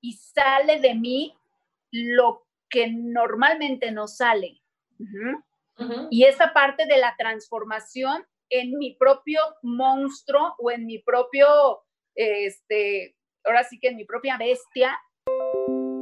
[0.00, 1.36] y sale de mí
[1.90, 4.62] lo que normalmente no sale.
[6.10, 11.46] Y esa parte de la transformación en mi propio monstruo o en mi propio,
[12.14, 14.98] este, ahora sí que en mi propia bestia.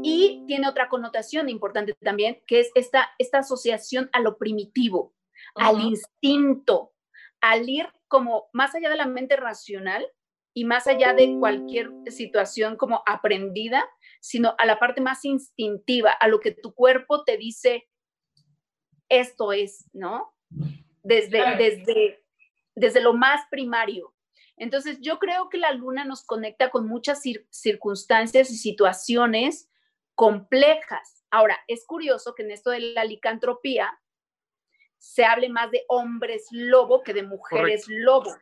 [0.03, 5.15] Y tiene otra connotación importante también, que es esta, esta asociación a lo primitivo,
[5.55, 6.93] al instinto,
[7.41, 10.07] al ir como más allá de la mente racional,
[10.59, 13.89] y más allá de cualquier situación como aprendida,
[14.21, 17.89] sino a la parte más instintiva, a lo que tu cuerpo te dice,
[19.09, 20.35] esto es, ¿no?
[21.05, 22.25] Desde, desde,
[22.75, 24.15] desde lo más primario.
[24.57, 29.71] Entonces, yo creo que la luna nos conecta con muchas circunstancias y situaciones
[30.17, 31.25] complejas.
[31.31, 33.97] Ahora, es curioso que en esto de la licantropía
[34.99, 38.35] se hable más de hombres lobo que de mujeres lobo,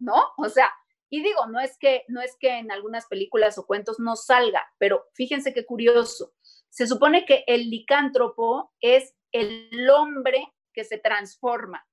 [0.00, 0.24] ¿no?
[0.38, 0.72] O sea,
[1.10, 4.66] y digo, no es que no es que en algunas películas o cuentos no salga,
[4.78, 6.32] pero fíjense qué curioso.
[6.68, 11.84] Se supone que el licántropo es el hombre que se transforma.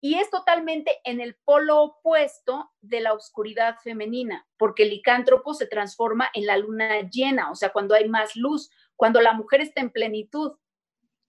[0.00, 5.66] y es totalmente en el polo opuesto de la oscuridad femenina, porque el licántropo se
[5.66, 9.80] transforma en la luna llena, o sea, cuando hay más luz, cuando la mujer está
[9.80, 10.52] en plenitud.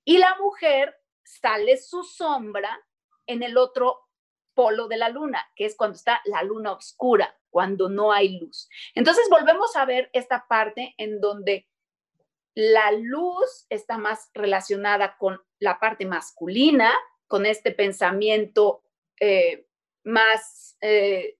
[0.05, 0.95] Y la mujer
[1.41, 2.79] sale su sombra
[3.25, 4.07] en el otro
[4.53, 8.69] polo de la luna, que es cuando está la luna oscura, cuando no hay luz.
[8.95, 11.67] Entonces volvemos a ver esta parte en donde
[12.55, 16.91] la luz está más relacionada con la parte masculina
[17.27, 18.83] con este pensamiento
[19.19, 19.67] eh,
[20.03, 21.37] más, eh,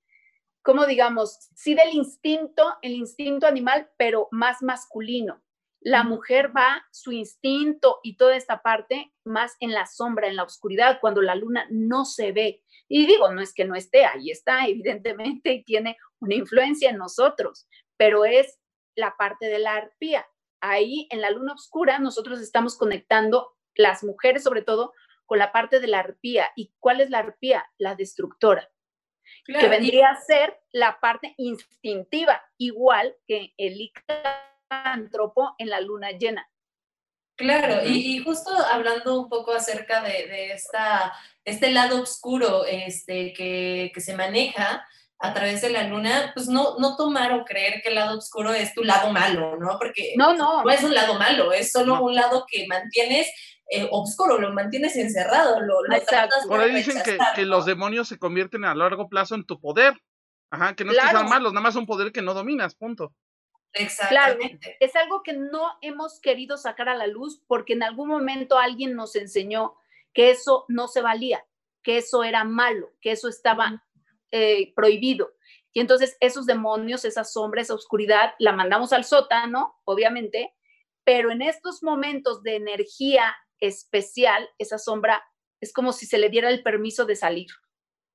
[0.62, 5.42] como digamos, sí del instinto, el instinto animal, pero más masculino.
[5.80, 10.44] La mujer va, su instinto y toda esta parte más en la sombra, en la
[10.44, 12.64] oscuridad, cuando la luna no se ve.
[12.88, 16.98] Y digo, no es que no esté, ahí está, evidentemente, y tiene una influencia en
[16.98, 18.60] nosotros, pero es
[18.96, 20.26] la parte de la arpía.
[20.60, 24.94] Ahí en la luna oscura nosotros estamos conectando, las mujeres sobre todo,
[25.26, 26.50] con la parte de la arpía.
[26.56, 27.66] ¿Y cuál es la arpía?
[27.78, 28.70] La destructora.
[29.46, 33.82] que vendría a ser la parte instintiva, igual que el
[34.70, 36.50] licántropo en la luna llena.
[37.36, 41.14] Claro, y, justo hablando un poco acerca de, esta,
[41.46, 44.84] este lado oscuro este, que, se maneja
[45.20, 48.54] a través de la luna, pues no, no tomar o creer que el lado oscuro
[48.54, 49.78] es tu lado malo, ¿no?
[49.78, 50.64] Porque no, no.
[50.64, 53.28] no es un lado malo, es solo un lado que mantienes
[53.70, 55.96] eh, oscuro, lo mantienes encerrado, lo, lo
[56.48, 57.02] Por ahí dicen
[57.36, 59.94] que, los demonios se convierten a largo plazo en tu poder.
[60.50, 63.14] Ajá, que no es que sean malos, nada más un poder que no dominas, punto.
[63.74, 64.78] Exactamente.
[64.80, 68.96] es algo que no hemos querido sacar a la luz porque en algún momento alguien
[68.96, 69.76] nos enseñó
[70.14, 71.46] que eso no se valía,
[71.84, 73.84] que eso era malo, que eso estaba
[74.32, 75.34] eh, prohibido.
[75.74, 80.56] Y entonces esos demonios, esa sombra, esa oscuridad, la mandamos al sótano, obviamente,
[81.04, 85.24] pero en estos momentos de energía especial, esa sombra
[85.62, 87.48] es como si se le diera el permiso de salir.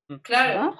[0.08, 0.76] Mm, claro.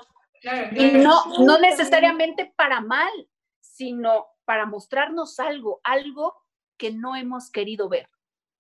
[0.73, 3.13] Y no, no necesariamente para mal,
[3.61, 6.35] sino para mostrarnos algo, algo
[6.77, 8.09] que no hemos querido ver.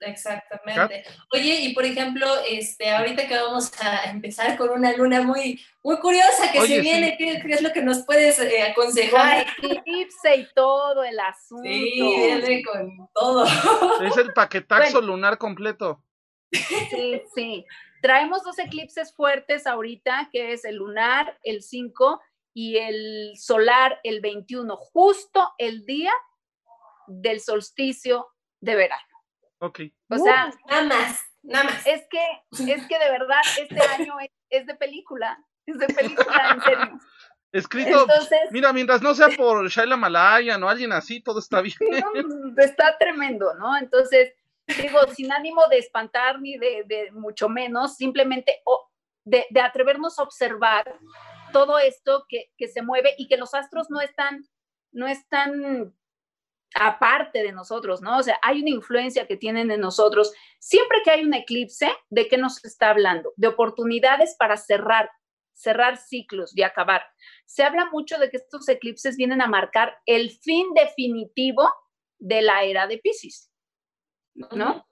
[0.04, 1.04] Exactamente.
[1.32, 5.98] Oye, y por ejemplo, este, ahorita que vamos a empezar con una luna muy, muy
[5.98, 9.46] curiosa que se viene, ¿qué, es lo que nos puedes eh, aconsejar?
[9.62, 11.62] Eclipse y todo el asunto.
[11.64, 13.44] Sí, viene con todo.
[14.04, 16.02] Es el paquetazo lunar completo.
[16.50, 17.66] Sí, sí.
[18.02, 22.20] Traemos dos eclipses fuertes ahorita, que es el lunar, el 5,
[22.54, 26.12] y el solar, el 21, justo el día
[27.06, 28.28] del solsticio
[28.60, 29.02] de verano.
[29.58, 29.80] Ok.
[30.10, 31.86] O sea, nada más, nada más.
[31.86, 34.14] Es que, es que de verdad este año
[34.50, 37.00] es, de película, es de película, en serio.
[37.52, 38.06] Escrito,
[38.50, 41.76] mira, mientras no sea por Shaila Malaya o alguien así, todo está bien.
[42.56, 43.76] está tremendo, ¿no?
[43.76, 44.32] Entonces,
[44.66, 48.62] digo, sin ánimo de espantar ni de, mucho menos, simplemente
[49.24, 50.98] de, atrevernos a observar
[51.52, 54.44] todo esto que, que, se mueve y que los astros no están,
[54.92, 55.94] no están
[56.74, 58.18] aparte de nosotros, ¿no?
[58.18, 60.32] O sea, hay una influencia que tienen en nosotros.
[60.58, 63.32] Siempre que hay un eclipse, ¿de qué nos está hablando?
[63.36, 65.10] De oportunidades para cerrar,
[65.52, 67.04] cerrar ciclos y acabar.
[67.44, 71.70] Se habla mucho de que estos eclipses vienen a marcar el fin definitivo
[72.18, 73.50] de la era de Pisces,
[74.34, 74.86] ¿no?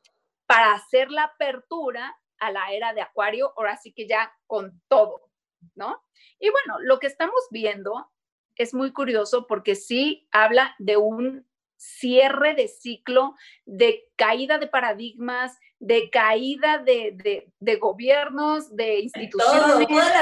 [0.46, 5.29] Para hacer la apertura a la era de Acuario, ahora sí que ya con todo,
[5.74, 6.02] ¿no?
[6.38, 8.10] Y bueno, lo que estamos viendo
[8.56, 11.46] es muy curioso porque sí habla de un
[11.80, 19.78] cierre de ciclo, de caída de paradigmas, de caída de, gobiernos, de instituciones,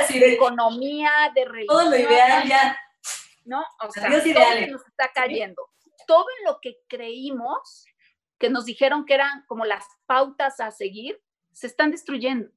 [0.08, 1.78] de economía, de religión.
[1.78, 2.78] Todo lo ideal ya.
[3.44, 3.64] ¿No?
[3.82, 5.68] O sea, todo que nos está cayendo.
[6.06, 7.86] Todo en lo que creímos,
[8.38, 11.20] que nos dijeron que eran como las pautas a seguir,
[11.52, 12.50] se están destruyendo.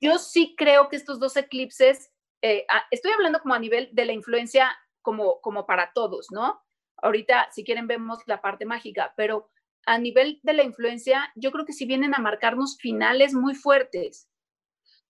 [0.00, 2.10] Yo sí creo que estos dos eclipses,
[2.42, 4.70] eh, estoy hablando como a nivel de la influencia
[5.02, 6.60] como, como para todos, ¿no?
[7.02, 9.50] Ahorita, si quieren, vemos la parte mágica, pero
[9.86, 14.28] a nivel de la influencia, yo creo que sí vienen a marcarnos finales muy fuertes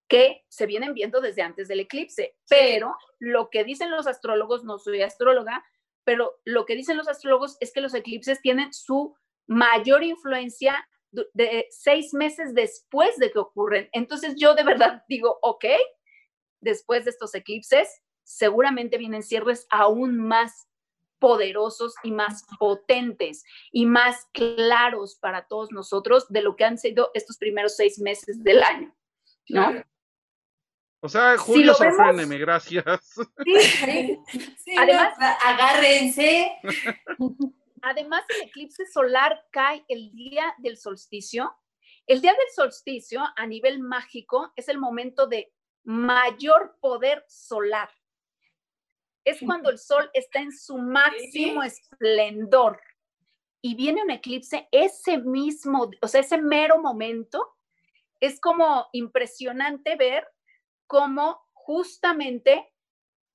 [0.09, 4.79] que se vienen viendo desde antes del eclipse, pero lo que dicen los astrólogos, no
[4.79, 5.64] soy astróloga,
[6.05, 9.14] pero lo que dicen los astrólogos es que los eclipses tienen su
[9.46, 13.88] mayor influencia de seis meses después de que ocurren.
[13.92, 15.64] Entonces yo de verdad digo, ok,
[16.61, 20.68] después de estos eclipses, seguramente vienen cierres aún más
[21.18, 27.11] poderosos y más potentes y más claros para todos nosotros de lo que han sido
[27.14, 28.94] estos primeros seis meses del año,
[29.49, 29.85] ¿no?
[31.03, 32.85] O sea, Julio, sorpréndeme, gracias.
[33.44, 34.18] Sí,
[34.64, 34.77] sí.
[34.77, 36.53] además, agárrense.
[37.83, 41.55] Además, el eclipse solar cae el día del solsticio.
[42.07, 45.53] El día del solsticio, a nivel mágico, es el momento de
[45.85, 47.90] mayor poder solar.
[49.25, 52.81] Es cuando el sol está en su máximo esplendor
[53.62, 57.57] y viene un eclipse, ese mismo, o sea, ese mero momento,
[58.19, 60.27] es como impresionante ver
[60.87, 62.70] cómo justamente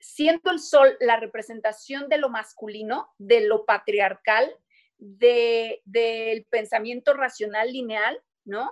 [0.05, 4.55] siendo el sol la representación de lo masculino, de lo patriarcal,
[4.97, 8.71] del pensamiento racional lineal, ¿no?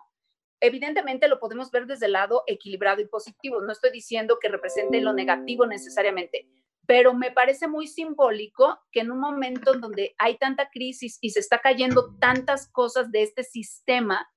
[0.61, 3.61] Evidentemente lo podemos ver desde el lado equilibrado y positivo.
[3.61, 6.47] No estoy diciendo que represente lo negativo necesariamente,
[6.85, 11.31] pero me parece muy simbólico que en un momento en donde hay tanta crisis y
[11.31, 14.29] se está cayendo tantas cosas de este sistema,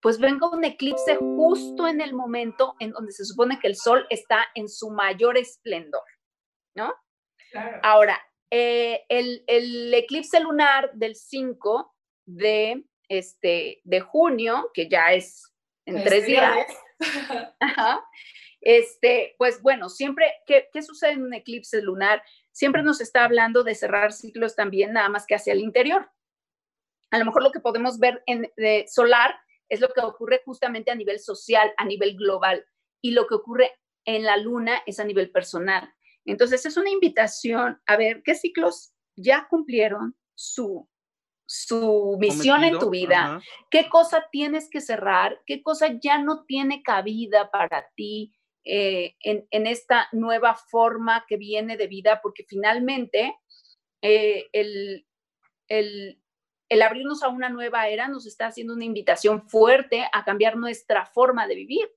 [0.00, 4.04] pues venga un eclipse justo en el momento en donde se supone que el sol
[4.10, 6.02] está en su mayor esplendor,
[6.74, 6.94] ¿no?
[7.82, 11.94] Ahora, eh, el, eclipse lunar del 5
[12.26, 15.52] de, este, de junio, que ya es
[15.86, 16.66] en tres días,
[18.60, 22.22] este, pues bueno, siempre, ¿qué, ¿qué sucede en un eclipse lunar?
[22.52, 26.10] Siempre nos está hablando de cerrar ciclos también, nada más que hacia el interior.
[27.10, 30.90] A lo mejor lo que podemos ver en de solar es lo que ocurre justamente
[30.90, 32.66] a nivel social, a nivel global,
[33.00, 33.72] y lo que ocurre
[34.04, 35.92] en la luna es a nivel personal.
[36.24, 40.88] Entonces es una invitación a ver qué ciclos ya cumplieron su,
[41.46, 46.82] su misión en tu vida, qué cosa tienes que cerrar, qué cosa ya no tiene
[46.82, 48.32] cabida para ti
[48.64, 53.36] eh, en, esta nueva forma que viene de vida, porque finalmente
[54.00, 55.04] eh, el,
[55.68, 61.06] el abrirnos a una nueva era nos está haciendo una invitación fuerte a cambiar nuestra
[61.06, 61.90] forma de vivir,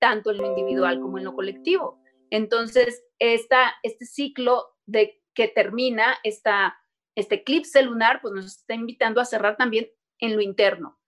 [0.00, 2.00] tanto en lo individual como en lo colectivo.
[2.30, 6.76] Entonces, esta, este ciclo de que termina esta,
[7.14, 10.98] este eclipse lunar, pues nos está invitando a cerrar también en lo interno.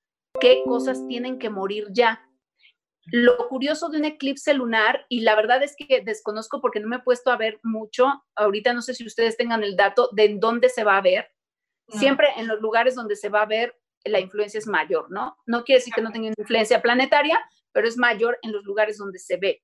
[0.41, 2.29] ¿Qué cosas tienen que morir ya?
[3.07, 6.97] Lo curioso de un eclipse lunar, y la verdad es que desconozco porque no me
[6.97, 10.39] he puesto a ver mucho, ahorita no sé si ustedes tengan el dato de en
[10.39, 11.33] dónde se va a ver,
[11.89, 15.37] Siempre en los lugares donde se va a ver la influencia es mayor, ¿no?
[15.47, 17.39] No quiere decir que no tenga influencia planetaria,
[17.71, 19.63] pero es mayor en los lugares donde se ve.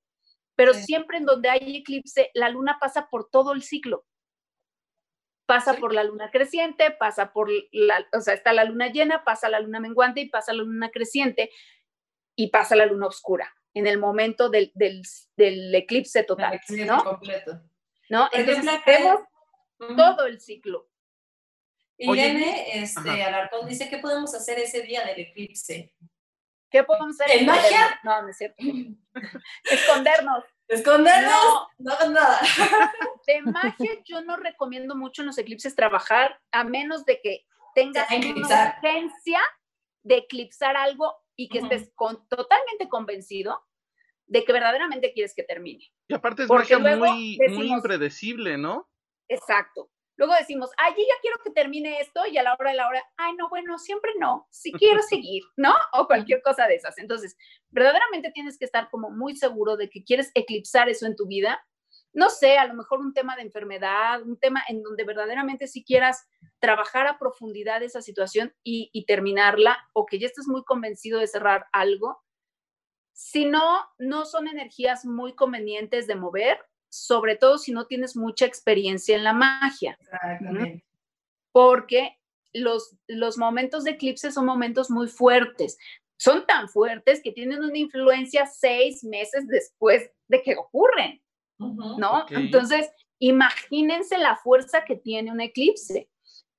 [0.58, 4.04] Pero siempre en donde hay eclipse, la luna pasa por todo el ciclo.
[5.46, 9.48] Pasa por la luna creciente, pasa por la, o sea, está la luna llena, pasa
[9.48, 11.52] la luna menguante y pasa la luna creciente
[12.34, 14.72] y pasa la luna oscura en el momento del,
[15.36, 17.04] eclipse total, ¿no?
[17.04, 17.62] Completo.
[18.10, 18.28] ¿No?
[18.32, 19.20] Entonces vemos
[19.78, 20.90] todo el ciclo.
[21.98, 25.94] Irene este, Alarcón dice, ¿qué podemos hacer ese día del eclipse?
[26.70, 27.38] ¿Qué podemos hacer?
[27.38, 27.98] ¿En magia?
[28.02, 28.56] No, no es cierto.
[29.64, 30.44] Escondernos.
[30.68, 31.68] Escondernos.
[31.78, 32.40] No, hagas nada.
[33.26, 38.10] De magia yo no recomiendo mucho en los eclipses trabajar, a menos de que tengas
[38.10, 39.40] una urgencia
[40.02, 43.62] de eclipsar algo y que estés totalmente convencido
[44.26, 45.90] de que verdaderamente quieres que termine.
[46.08, 48.88] Y aparte es magia muy, muy impredecible, ¿no?
[49.28, 49.90] Exacto.
[50.18, 52.88] Luego decimos, ay, yo ya quiero que termine esto y a la hora de la
[52.88, 55.72] hora, ay, no, bueno, siempre no, si quiero seguir, ¿no?
[55.92, 56.98] O cualquier cosa de esas.
[56.98, 57.36] Entonces,
[57.70, 61.64] verdaderamente tienes que estar como muy seguro de que quieres eclipsar eso en tu vida.
[62.12, 65.84] No sé, a lo mejor un tema de enfermedad, un tema en donde verdaderamente si
[65.84, 66.26] quieras
[66.58, 71.28] trabajar a profundidad esa situación y, y terminarla, o que ya estés muy convencido de
[71.28, 72.24] cerrar algo.
[73.12, 78.46] Si no, no son energías muy convenientes de mover, sobre todo si no tienes mucha
[78.46, 79.98] experiencia en la magia.
[81.52, 82.18] Porque
[82.52, 85.78] los, los momentos de eclipse son momentos muy fuertes.
[86.18, 91.22] Son tan fuertes que tienen una influencia seis meses después de que ocurren,
[91.58, 92.26] ¿no?
[92.30, 96.08] Entonces, imagínense la fuerza que tiene un eclipse.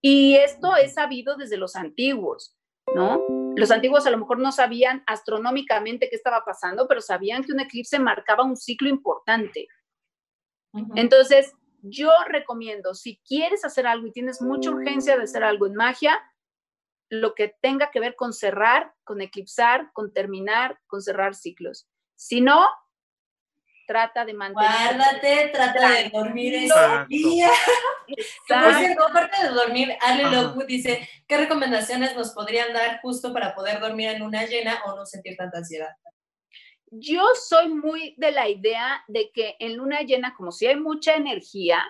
[0.01, 2.55] Y esto es sabido desde los antiguos,
[2.95, 3.21] ¿no?
[3.55, 7.59] Los antiguos a lo mejor no sabían astronómicamente qué estaba pasando, pero sabían que un
[7.59, 9.67] eclipse marcaba un ciclo importante.
[10.95, 15.75] Entonces, yo recomiendo, si quieres hacer algo y tienes mucha urgencia de hacer algo en
[15.75, 16.19] magia,
[17.09, 21.87] lo que tenga que ver con cerrar, con eclipsar, con terminar, con cerrar ciclos.
[22.15, 22.67] Si no,
[23.87, 24.69] trata de mantener.
[24.69, 26.73] Guárdate, trata de dormir ese
[27.07, 27.49] día.
[29.07, 34.09] aparte de dormir, Ale Lockwood dice, ¿qué recomendaciones nos podrían dar justo para poder dormir
[34.09, 35.89] en luna llena o no sentir tanta ansiedad?
[36.91, 41.15] Yo soy muy de la idea de que en luna llena, como si hay mucha
[41.15, 41.83] energía,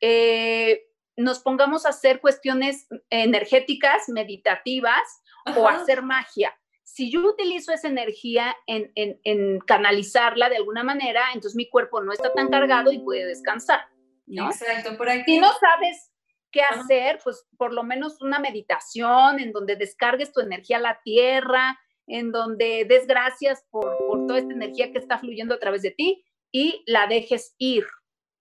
[0.00, 5.22] eh, nos pongamos a hacer cuestiones energéticas, meditativas
[5.56, 6.56] o hacer magia.
[6.82, 12.32] Si yo utilizo esa energía en, canalizarla de alguna manera, entonces mi cuerpo no está
[12.32, 13.80] tan cargado y puede descansar.
[14.26, 15.34] Exacto, por aquí.
[15.34, 16.12] Si no sabes
[16.50, 21.00] qué hacer, pues por lo menos una meditación en donde descargues tu energía a la
[21.02, 25.82] tierra, en donde des gracias por, por toda esta energía que está fluyendo a través
[25.82, 27.86] de ti y la dejes ir,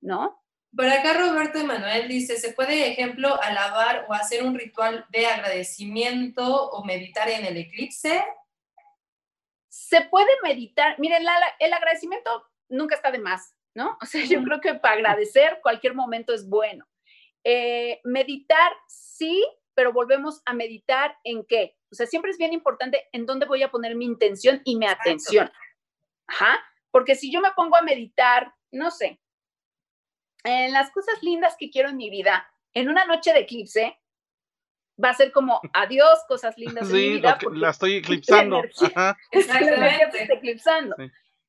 [0.02, 0.42] ¿no?
[0.76, 6.70] Por acá Roberto Emanuel dice, ¿se puede, ejemplo, alabar o hacer un ritual de agradecimiento
[6.70, 8.24] o meditar en el eclipse?
[9.68, 11.24] Se puede meditar, miren,
[11.60, 13.98] el agradecimiento nunca está de más, ¿no?
[14.02, 16.88] O sea, yo creo que para agradecer cualquier momento es bueno.
[17.44, 21.78] Eh, meditar, sí, pero volvemos a meditar en qué.
[21.92, 24.88] O sea, siempre es bien importante en dónde voy a poner mi intención y mi
[24.88, 25.52] atención.
[26.28, 26.60] Ajá,
[26.92, 29.20] porque si yo me pongo a meditar, no sé,
[30.44, 33.98] en las cosas lindas que quiero en mi vida, en una noche de eclipse,
[35.04, 37.38] va a ser como adiós, cosas lindas en mi vida.
[37.54, 38.62] la estoy eclipsando.
[39.32, 40.96] eclipsando.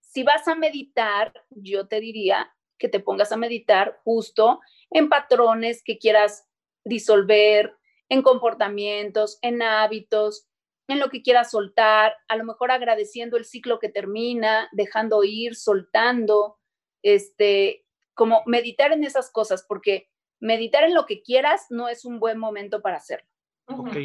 [0.01, 4.61] Si vas a meditar, yo te diría que te pongas a meditar justo
[4.91, 6.49] en patrones que quieras
[6.85, 7.77] disolver,
[8.13, 10.47] en comportamientos, en hábitos,
[10.87, 15.57] en lo que quieras soltar, a lo mejor agradeciendo el ciclo que termina, dejando ir,
[15.57, 16.59] soltando,
[17.03, 20.11] este, como meditar en esas cosas, porque
[20.41, 23.27] meditar en lo que quieras no es un buen momento para hacerlo.
[23.67, 23.97] Ok.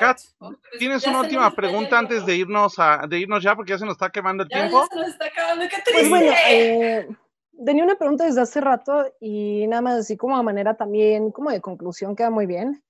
[0.00, 0.18] Kat,
[0.80, 3.54] ¿tienes una última pregunta antes de irnos a, de irnos ya?
[3.54, 4.80] Porque ya se nos está quemando el tiempo.
[4.80, 5.92] Ya se nos está acabando, qué triste.
[5.92, 7.08] Pues bueno, eh,
[7.64, 11.52] tenía una pregunta desde hace rato y nada más así como a manera también, como
[11.52, 12.82] de conclusión, queda muy bien.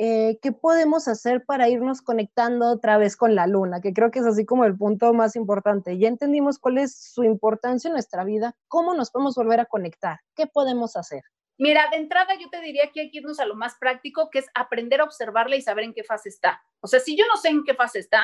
[0.00, 3.80] Eh, ¿Qué podemos hacer para irnos conectando otra vez con la luna?
[3.80, 5.98] Que creo que es así como el punto más importante.
[5.98, 10.20] Ya entendimos cuál es su importancia en nuestra vida, cómo nos podemos volver a conectar,
[10.36, 11.22] qué podemos hacer.
[11.58, 14.38] Mira, de entrada yo te diría que hay que irnos a lo más práctico, que
[14.38, 16.62] es aprender a observarla y saber en qué fase está.
[16.78, 18.22] O sea, si yo no sé en qué fase está,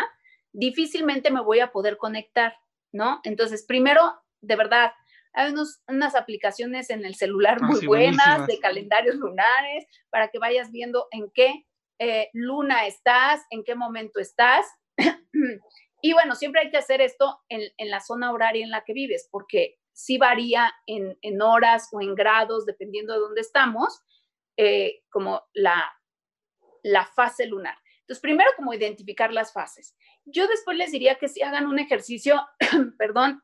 [0.52, 2.54] difícilmente me voy a poder conectar,
[2.92, 3.18] ¿no?
[3.24, 4.92] Entonces, primero, de verdad,
[5.34, 5.52] hay
[5.88, 11.08] unas aplicaciones en el celular ah, muy buenas de calendarios lunares para que vayas viendo
[11.10, 11.66] en qué
[11.98, 14.66] eh, luna estás, en qué momento estás.
[16.02, 19.28] y bueno, siempre hay que hacer esto en, la zona horaria en la que vives,
[19.30, 24.02] porque sí varía en, horas o en grados, dependiendo de dónde estamos,
[24.56, 25.92] eh, como la,
[26.84, 27.76] la fase lunar.
[28.00, 29.96] Entonces, primero como identificar las fases.
[30.24, 32.40] Yo después les diría que si hagan un ejercicio,
[32.98, 33.42] perdón,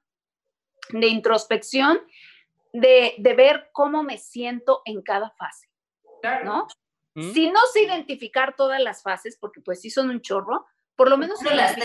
[0.88, 2.00] de introspección,
[2.72, 5.68] de, ver cómo me siento en cada fase,
[6.44, 6.66] ¿no?
[7.14, 7.32] ¿Mm?
[7.32, 10.66] Si no sé identificar todas las fases, porque pues sí son un chorro,
[10.96, 11.76] por lo menos las,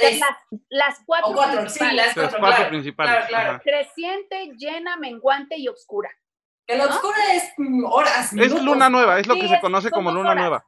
[0.70, 2.18] las, cuatro, principales.
[2.18, 3.62] las cuatro, principales.
[3.64, 6.10] Creciente, llena, menguante y oscura.
[6.68, 8.34] Que la oscura es mm, horas.
[8.34, 10.68] Es luna nueva, es lo que se conoce como luna nueva.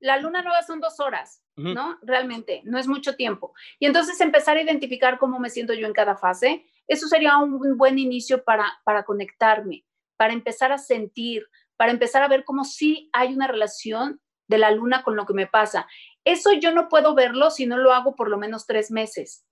[0.00, 1.98] La luna nueva son dos horas, ¿no?
[2.00, 3.52] Realmente, no es mucho tiempo.
[3.78, 7.76] Y entonces empezar a identificar cómo me siento yo en cada fase, eso sería un
[7.76, 9.84] buen inicio para, para conectarme,
[10.16, 14.70] para empezar a sentir, para empezar a ver cómo sí hay una relación de la
[14.70, 15.86] luna con lo que me pasa.
[16.24, 19.46] Eso yo no puedo verlo si no lo hago por lo menos tres meses,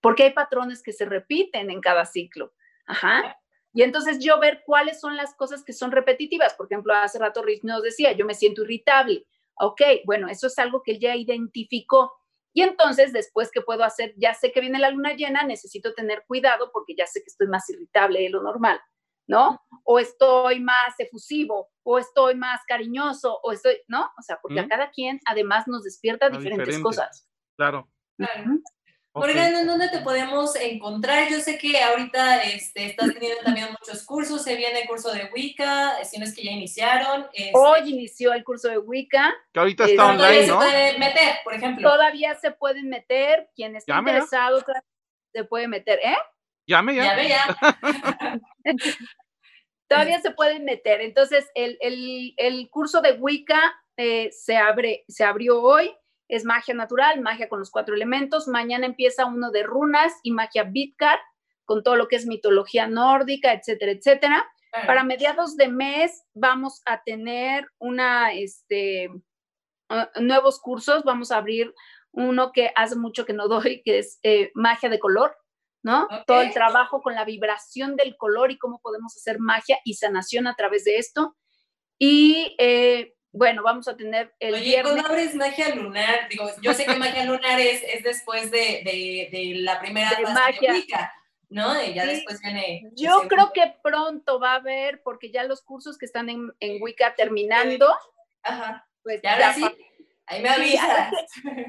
[0.00, 2.54] porque hay patrones que se repiten en cada ciclo.
[2.86, 3.36] Ajá.
[3.74, 6.54] Y entonces yo ver cuáles son las cosas que son repetitivas.
[6.54, 9.26] Por ejemplo, hace rato Rich nos decía, yo me siento irritable.
[9.56, 12.12] Ok, bueno, eso es algo que él ya identificó.
[12.58, 14.14] Y entonces, después, ¿qué puedo hacer?
[14.16, 17.46] Ya sé que viene la luna llena, necesito tener cuidado porque ya sé que estoy
[17.46, 18.80] más irritable de lo normal,
[19.28, 19.64] ¿no?
[19.84, 24.10] O estoy más efusivo, o estoy más cariñoso, o estoy, ¿no?
[24.18, 27.28] O sea, porque a cada quien además nos despierta diferentes cosas.
[27.56, 27.88] Claro.
[29.18, 31.28] Morgan, ¿en dónde te podemos encontrar?
[31.28, 35.30] Yo sé que ahorita este, estás teniendo también muchos cursos, se viene el curso de
[35.32, 37.26] Wicca, si no es que ya iniciaron.
[37.32, 39.34] Este Hoy inició el curso de Wicca.
[39.52, 41.90] Que ahorita está online, todavía se puede meter, por ejemplo.
[41.90, 44.64] Todavía se pueden meter, quien está interesado
[45.32, 46.16] se puede meter, ¿eh?
[46.66, 47.04] Llame ya.
[47.04, 48.40] Llame ya.
[49.88, 51.00] todavía se pueden meter.
[51.00, 55.94] Entonces, el, el, el curso de Wicca eh, se, abre, se abrió hoy
[56.28, 58.46] es magia natural, magia con los cuatro elementos.
[58.48, 61.18] Mañana empieza uno de runas y magia Bitcar,
[61.64, 64.46] con todo lo que es mitología nórdica, etcétera, etcétera.
[64.86, 69.10] Para mediados de mes vamos a tener una, este,
[70.20, 71.04] nuevos cursos.
[71.04, 71.74] Vamos a abrir
[72.12, 75.36] uno que hace mucho que no doy, que es eh, magia de color,
[75.82, 76.08] ¿no?
[76.26, 80.46] Todo el trabajo con la vibración del color y cómo podemos hacer magia y sanación
[80.46, 81.36] a través de esto.
[81.98, 84.92] Y eh, bueno, vamos a tener el Oye, viernes.
[84.92, 86.28] ¿cómo abres magia lunar?
[86.30, 90.22] Digo, yo sé que magia lunar es, es después de, de, de, la primera de
[90.24, 91.12] magia.
[91.50, 91.82] ¿no?
[91.82, 92.90] Y ya después viene...
[92.94, 96.82] Yo creo que pronto va a haber, porque ya los cursos que están en, en
[96.82, 97.88] Wicca terminando,
[98.42, 98.86] Ajá.
[99.02, 99.64] pues ya, ahora sí,
[100.26, 101.10] ahí me avisas.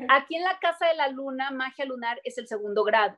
[0.10, 3.18] aquí en la Casa de la Luna, magia lunar es el segundo grado.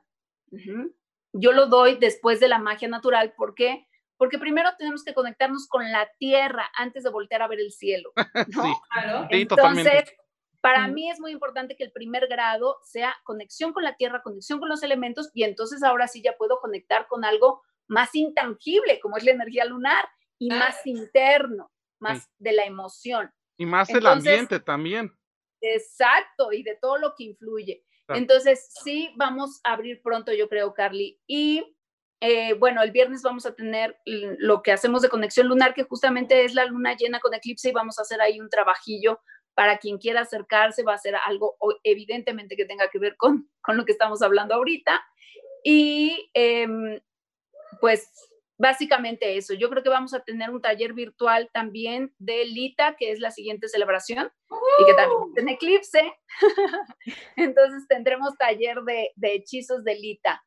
[1.32, 3.88] Yo lo doy después de la magia natural, ¿por qué?
[4.22, 8.12] Porque primero tenemos que conectarnos con la tierra antes de voltear a ver el cielo.
[8.54, 8.80] ¿no?
[8.92, 9.26] claro.
[9.30, 10.14] Entonces,
[10.60, 14.60] Para mí es muy importante que el primer grado sea conexión con la Tierra, conexión
[14.60, 19.16] con los elementos, y entonces ahora sí ya puedo conectar con algo más intangible, como
[19.16, 20.08] es la energía lunar,
[20.38, 23.28] y más interno, más de la emoción.
[23.58, 25.12] Y más del ambiente también.
[25.60, 27.84] Exacto, y de todo lo que influye.
[28.06, 31.20] Entonces, sí, vamos a abrir pronto, yo creo, Carly.
[31.26, 31.71] Y
[32.22, 36.44] eh, bueno, el viernes vamos a tener lo que hacemos de conexión lunar, que justamente
[36.44, 39.20] es la luna llena con eclipse, y vamos a hacer ahí un trabajillo
[39.54, 43.76] para quien quiera acercarse, va a ser algo evidentemente que tenga que ver con, con
[43.76, 45.04] lo que estamos hablando ahorita.
[45.64, 47.00] Y em,
[47.80, 48.08] pues
[48.56, 49.54] básicamente eso.
[49.54, 53.32] Yo creo que vamos a tener un taller virtual también de Lita, que es la
[53.32, 54.30] siguiente celebración,
[54.78, 56.14] y que también tiene eclipse.
[57.36, 60.44] Entonces tendremos taller de, hechizos de Lita.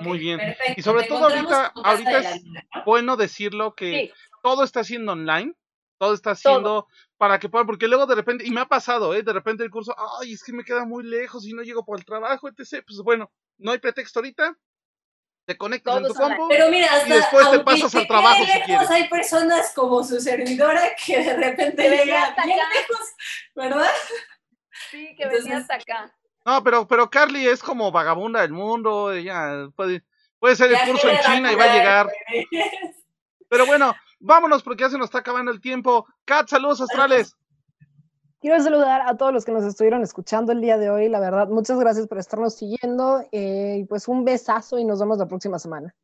[0.00, 0.40] Muy bien.
[0.76, 2.42] Y sobre todo ahorita, ahorita es
[2.84, 4.12] bueno decirlo que
[4.42, 5.54] todo está siendo online,
[5.98, 9.22] todo está siendo para que puedan, porque luego de repente, y me ha pasado, ¿eh?
[9.22, 11.98] de repente el curso, ay, es que me queda muy lejos y no llego por
[11.98, 12.84] el trabajo, etc.
[12.86, 14.56] Pues bueno, no hay pretexto ahorita,
[15.46, 18.90] te conectas en tu compu Pero mira, y después te pasas al trabajo si quieres.
[18.90, 23.14] Hay personas como su servidora que de repente llega bien lejos,
[23.54, 23.90] ¿verdad?
[24.90, 26.14] Sí, que venía hasta acá.
[26.44, 30.04] No, pero, pero Carly es como vagabunda del mundo, ella puede,
[30.38, 32.12] puede ser el curso en China y va a llegar.
[33.48, 36.06] Pero bueno, vámonos porque ya se nos está acabando el tiempo.
[36.24, 37.36] Kat, saludos astrales.
[38.40, 41.08] Quiero saludar a todos los que nos estuvieron escuchando el día de hoy.
[41.08, 43.24] La verdad, muchas gracias por estarnos siguiendo.
[43.32, 45.94] Eh, pues un besazo y nos vemos la próxima semana.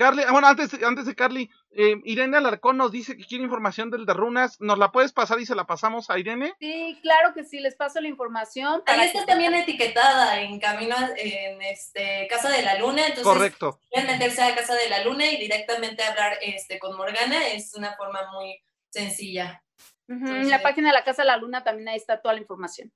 [0.00, 3.90] Carly, ah, bueno, antes, antes de Carly, eh, Irene Alarcón nos dice que quiere información
[3.90, 4.58] del de runas.
[4.58, 6.54] ¿Nos la puedes pasar y se la pasamos a Irene?
[6.58, 8.82] Sí, claro que sí, les paso la información.
[8.86, 13.02] Ahí está también etiquetada en camino en este Casa de la Luna.
[13.02, 13.78] Entonces, Correcto.
[13.90, 17.48] Pueden meterse a Casa de la Luna y directamente hablar este, con Morgana.
[17.48, 19.62] Es una forma muy sencilla
[20.10, 22.92] en la página de la Casa de la Luna también ahí está toda la información.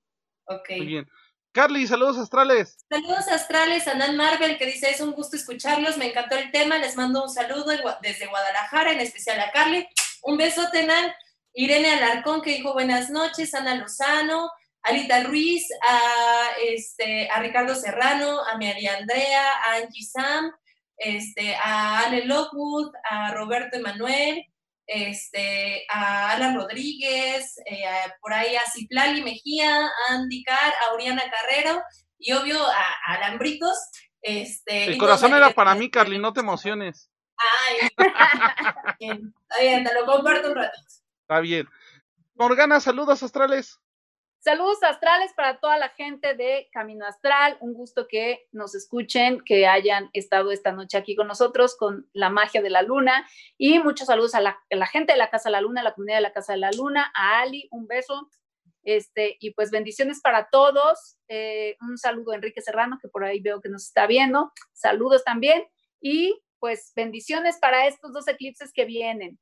[0.47, 0.71] Ok.
[0.71, 1.09] Muy bien.
[1.55, 2.77] Carly, saludos astrales.
[2.91, 6.79] Saludos astrales a Nan Marvel que dice, es un gusto escucharlos, me encantó el tema,
[6.79, 7.67] les mando un saludo
[8.03, 9.87] desde Guadalajara, en especial a Carly.
[10.25, 11.13] Un besote, Nan.
[11.53, 14.51] Irene Alarcón que dijo buenas noches, Ana Lozano,
[14.83, 20.51] Alita Ruiz, a, este, a Ricardo Serrano, a María Andrea, a Angie Sam,
[20.97, 24.45] este, a Ale Lockwood, a Roberto Emanuel,
[24.87, 27.85] este, a Alan Rodríguez, eh,
[28.21, 31.83] por ahí a Citlali Mejía, a Andy Carr, a Oriana Carrero
[32.19, 33.77] y obvio a, Alambritos.
[34.21, 37.11] Este, El corazón era para mí, Carly, no te emociones.
[37.37, 37.89] Ay,
[38.99, 40.87] está bien, te lo comparto un ratito.
[41.23, 41.69] Está bien.
[42.35, 43.81] Morgana, saludos astrales.
[44.45, 47.57] Saludos astrales para toda la gente de Camino Astral.
[47.61, 52.29] Un gusto que nos escuchen, que hayan estado esta noche aquí con nosotros con la
[52.29, 53.27] magia de la luna.
[53.57, 56.19] Y muchos saludos a la, gente de la Casa de la Luna, a la comunidad
[56.19, 58.29] de la Casa de la Luna, a Ali, un beso.
[58.83, 61.17] Este, y pues bendiciones para todos.
[61.29, 64.53] Eh, un saludo a Enrique Serrano, que por ahí veo que nos está viendo.
[64.75, 65.65] Saludos también.
[66.03, 69.39] Y pues bendiciones para estos dos eclipses que vienen.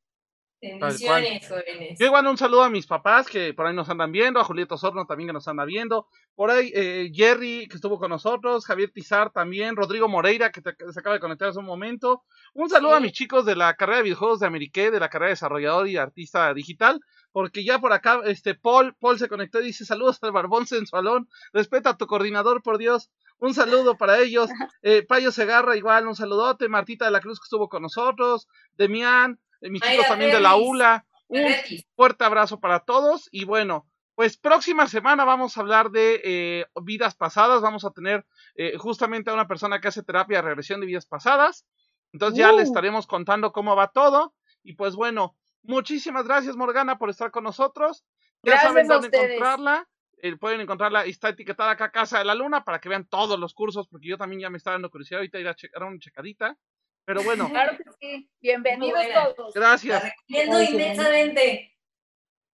[0.63, 1.99] Bendiciones, jóvenes.
[1.99, 4.77] Yo igual un saludo a mis papás que por ahí nos andan viendo, a Julieta
[4.77, 6.07] Osorno también que nos anda viendo,
[6.37, 11.01] por ahí eh, Jerry que estuvo con nosotros, Javier Tizar también, Rodrigo Moreira que, se
[11.01, 12.23] acaba de conectar hace un momento.
[12.55, 15.31] Un saludo a mis chicos de la carrera de videojuegos de Ameriqué, de la carrera
[15.31, 17.01] de desarrollador y artista digital,
[17.33, 21.29] porque ya por acá este Paul, Paul se conectó y dice saludos al barbón sensualón,
[21.53, 23.11] respeta a tu coordinador, por Dios.
[23.41, 24.49] Un saludo para ellos.
[24.85, 26.69] Eh, Payo Segarra igual, un saludote.
[26.69, 28.49] Martita de la Cruz que estuvo con nosotros.
[28.77, 29.39] Demián,
[29.71, 31.07] mis chicos también de la ULA.
[31.29, 31.55] Un
[31.97, 33.29] fuerte abrazo para todos.
[33.33, 38.27] Y bueno, pues próxima semana vamos a hablar de eh, vidas pasadas, vamos a tener
[38.55, 41.67] eh, justamente a una persona que hace terapia de regresión de vidas pasadas,
[42.13, 42.71] entonces ya les uh.
[42.73, 44.35] estaremos contando cómo va todo.
[44.63, 48.05] Y pues bueno, muchísimas gracias Morgana por estar con nosotros,
[48.43, 49.89] ya saben dónde encontrarla,
[50.19, 53.55] eh, pueden encontrarla, está etiquetada acá Casa de la Luna para que vean todos los
[53.55, 56.59] cursos, porque yo también ya me estaba dando curiosidad, ahorita ir a checar una checadita.
[57.05, 57.49] Pero bueno.
[57.49, 58.31] Claro que sí.
[58.41, 59.03] Bienvenidos
[59.35, 59.55] todos.
[59.55, 60.13] Gracias.
[60.29, 61.77] inmensamente.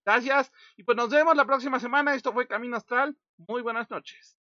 [0.04, 0.50] Gracias.
[0.76, 2.14] Y pues nos vemos la próxima semana.
[2.14, 3.16] Esto fue Camino Astral.
[3.36, 4.38] Muy buenas noches.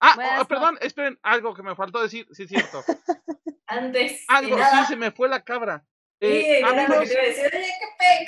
[0.00, 2.84] Ah, oh, perdón, esperen, algo que me faltó decir, sí es cierto.
[3.66, 4.24] Antes.
[4.28, 5.84] Algo, sí, se me fue la cabra.
[6.20, 6.62] Eh,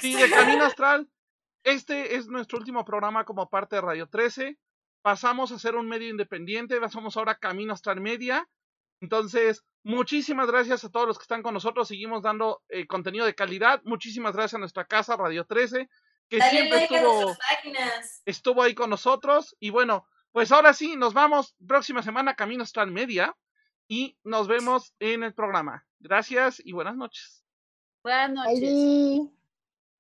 [0.01, 1.09] sí, de Camino Astral.
[1.65, 4.59] Este es nuestro último programa como parte de Radio 13.
[5.03, 8.49] Pasamos a ser un medio independiente, somos ahora Camino Astral Media.
[9.01, 11.89] Entonces, muchísimas gracias a todos los que están con nosotros.
[11.89, 13.81] Seguimos dando eh, contenido de calidad.
[13.85, 15.89] Muchísimas gracias a nuestra casa, Radio 13,
[16.29, 17.37] que siempre estuvo,
[18.25, 19.57] estuvo ahí con nosotros.
[19.61, 23.37] Y bueno, pues ahora sí, nos vamos próxima semana Camino Astral Media
[23.89, 25.87] y nos vemos en el programa.
[25.99, 27.45] Gracias y buenas noches.
[28.03, 29.38] Buenas noches.